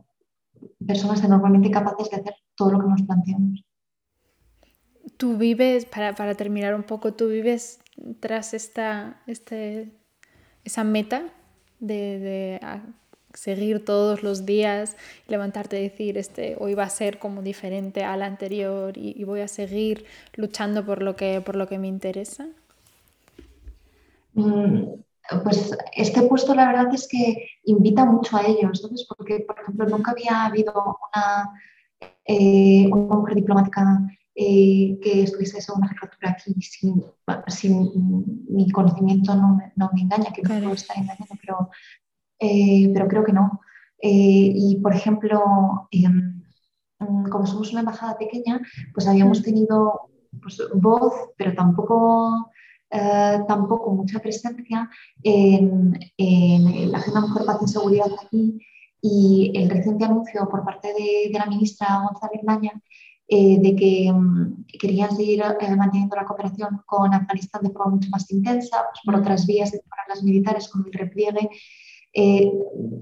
personas 0.86 1.24
enormemente 1.24 1.72
capaces 1.72 2.10
de 2.12 2.18
hacer 2.18 2.36
todo 2.56 2.72
lo 2.72 2.80
que 2.80 2.88
nos 2.88 3.02
planteamos. 3.02 3.66
Tú 5.18 5.38
vives, 5.38 5.86
para, 5.86 6.36
terminar 6.36 6.76
un 6.76 6.84
poco, 6.84 7.14
tú 7.14 7.30
vives 7.30 7.80
tras 8.20 8.54
esta, 8.54 9.22
este, 9.26 9.92
esa 10.64 10.84
meta 10.84 11.34
de 11.80 12.60
seguir 13.34 13.84
todos 13.84 14.24
los 14.24 14.46
días, 14.46 14.96
levantarte 15.28 15.80
y 15.80 15.84
decir, 15.84 16.18
este, 16.18 16.56
hoy 16.60 16.74
va 16.74 16.84
a 16.84 16.90
ser 16.90 17.20
como 17.20 17.42
diferente 17.42 18.04
al 18.04 18.22
anterior 18.22 18.98
y, 18.98 19.24
voy 19.24 19.42
a 19.42 19.48
seguir 19.48 20.06
luchando 20.36 20.86
por 20.86 21.02
lo 21.02 21.16
que, 21.16 21.42
por 21.42 21.56
lo 21.56 21.68
que 21.68 21.80
me 21.80 21.88
interesa? 21.88 22.48
Mm, 24.34 24.84
pues 25.44 25.76
este 25.94 26.22
puesto 26.24 26.54
la 26.54 26.68
verdad 26.68 26.94
es 26.94 27.08
que 27.08 27.48
invita 27.66 28.06
mucho 28.06 28.38
a 28.38 28.46
ello, 28.46 28.74
¿sabes? 28.74 29.06
Porque, 29.08 29.40
por 29.40 29.60
ejemplo, 29.60 29.86
nunca 29.88 30.12
había 30.12 30.46
habido 30.46 30.74
una, 30.74 31.62
eh, 32.26 32.88
una 32.92 33.16
mujer 33.16 33.36
diplomática 33.36 34.08
eh, 34.36 35.00
que 35.02 35.24
estuviese 35.24 35.60
en 35.60 35.78
una 35.78 35.90
jefatura 35.90 36.32
aquí 36.32 36.54
sin, 36.60 37.04
sin 37.48 38.46
mi 38.50 38.70
conocimiento 38.72 39.36
no 39.36 39.56
me, 39.56 39.72
no 39.76 39.92
me 39.94 40.02
engaña, 40.02 40.34
que 40.34 40.42
me 40.42 40.60
puedo 40.60 40.74
estar 40.74 40.98
engañando, 40.98 41.36
pero 41.40 41.70
eh, 42.44 42.92
pero 42.94 43.08
creo 43.08 43.24
que 43.24 43.32
no. 43.34 43.62
Eh, 44.02 44.52
y, 44.54 44.78
por 44.82 44.94
ejemplo, 44.94 45.88
em, 45.92 46.44
mm, 47.00 47.30
como 47.30 47.46
somos 47.48 47.72
una 47.72 47.82
embajada 47.82 48.18
pequeña, 48.18 48.60
pues 48.94 49.08
habíamos 49.08 49.42
tenido 49.42 50.10
pues, 50.42 50.62
voz, 50.76 51.14
pero 51.38 51.54
tampoco, 51.54 52.52
eh, 52.90 53.40
tampoco 53.48 53.92
mucha 53.92 54.20
presencia 54.20 54.90
en, 55.24 55.94
la 56.92 56.98
Agenda 56.98 57.22
Mujer, 57.22 57.46
Paz 57.46 57.60
y 57.64 57.68
Seguridad 57.68 58.12
aquí. 58.26 58.60
Y 59.02 59.52
el 59.56 59.70
reciente 59.70 60.06
anuncio 60.06 60.48
por 60.50 60.64
parte 60.66 60.90
de, 60.94 61.32
la 61.38 61.46
ministra 61.46 62.04
González 62.10 62.44
Naña 62.44 62.74
de 63.30 63.76
que 63.78 64.12
mm, 64.14 64.66
querían 64.80 65.16
seguir 65.16 65.44
manteniendo 65.78 66.16
la 66.16 66.26
cooperación 66.26 66.82
con 66.86 67.14
Afganistán 67.14 67.64
de 67.64 67.72
forma 67.72 67.96
mucho 67.96 68.10
más 68.10 68.30
intensa, 68.32 68.86
pues 68.92 69.02
por 69.06 69.16
otras 69.16 69.48
vías 69.48 69.72
para 69.90 70.04
las 70.10 70.24
militares 70.24 70.68
con 70.70 70.86
el 70.86 70.94
repliegue 70.94 71.50
eh, 72.14 72.52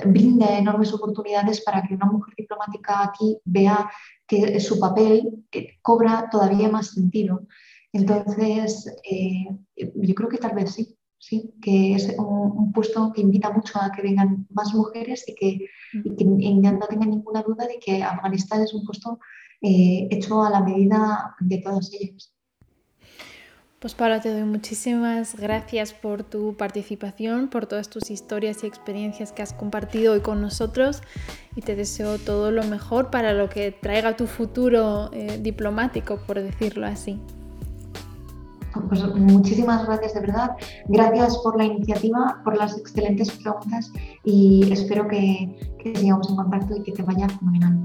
brinda 0.06 0.58
enormes 0.58 0.94
oportunidades 0.94 1.62
para 1.62 1.84
que 1.84 1.94
una 1.94 2.06
mujer 2.06 2.34
diplomática 2.38 3.04
aquí 3.04 3.38
vea 3.44 3.92
que 4.26 4.58
su 4.62 4.80
papel 4.80 5.46
eh, 5.52 5.78
cobra 5.82 6.30
todavía 6.32 6.70
más 6.70 6.92
sentido. 6.92 7.46
Entonces, 7.92 8.88
eh, 9.04 9.48
yo 9.76 10.16
creo 10.16 10.30
que 10.30 10.38
tal 10.38 10.56
vez 10.56 10.72
sí, 10.72 10.98
sí, 11.18 11.54
que 11.62 11.96
es 11.96 12.16
un, 12.18 12.72
puesto 12.72 13.12
que 13.12 13.20
invita 13.20 13.52
mucho 13.52 13.80
a 13.82 13.92
que 13.92 14.02
vengan 14.02 14.48
más 14.50 14.74
mujeres 14.74 15.26
y 15.28 15.36
que, 15.36 15.68
no 15.94 16.88
tenga 16.88 17.06
ninguna 17.06 17.44
duda 17.44 17.68
de 17.68 17.80
que 17.80 18.02
Afganistán 18.02 18.62
es 18.62 18.74
un 18.74 18.86
puesto 18.86 19.20
hecho 19.60 20.42
a 20.42 20.50
la 20.50 20.62
medida 20.62 21.36
de 21.42 21.58
todas 21.58 21.92
ellas. 21.94 22.34
Pues 23.82 23.96
Paula, 23.96 24.22
te 24.22 24.32
doy 24.32 24.44
muchísimas 24.44 25.36
gracias 25.36 25.92
por 25.92 26.22
tu 26.22 26.54
participación, 26.54 27.48
por 27.48 27.66
todas 27.66 27.90
tus 27.90 28.12
historias 28.12 28.64
y 28.64 28.68
experiencias 28.68 29.32
que 29.32 29.42
has 29.42 29.54
compartido 29.54 30.14
hoy 30.14 30.20
con 30.20 30.40
nosotros 30.40 31.02
y 31.56 31.62
te 31.62 31.76
deseo 31.76 32.20
todo 32.20 32.52
lo 32.52 32.64
mejor 32.64 33.10
para 33.10 33.34
lo 33.34 33.50
que 33.50 33.72
traiga 33.72 34.16
tu 34.16 34.28
futuro 34.28 35.10
eh, 35.14 35.40
diplomático, 35.42 36.18
por 36.28 36.40
decirlo 36.40 36.86
así. 36.86 37.20
Pues 38.88 39.04
muchísimas 39.16 39.88
gracias 39.88 40.14
de 40.14 40.20
verdad. 40.20 40.52
Gracias 40.88 41.40
por 41.40 41.58
la 41.58 41.64
iniciativa, 41.64 42.40
por 42.44 42.56
las 42.58 42.78
excelentes 42.78 43.32
preguntas 43.32 43.92
y 44.24 44.72
espero 44.72 45.08
que, 45.08 45.58
que 45.80 45.96
sigamos 45.96 46.30
en 46.30 46.36
contacto 46.36 46.76
y 46.76 46.84
que 46.84 46.92
te 46.92 47.02
vaya 47.02 47.28
fenomenal. 47.28 47.80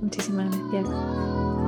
Muchísimas 0.00 0.50
gracias. 0.50 1.67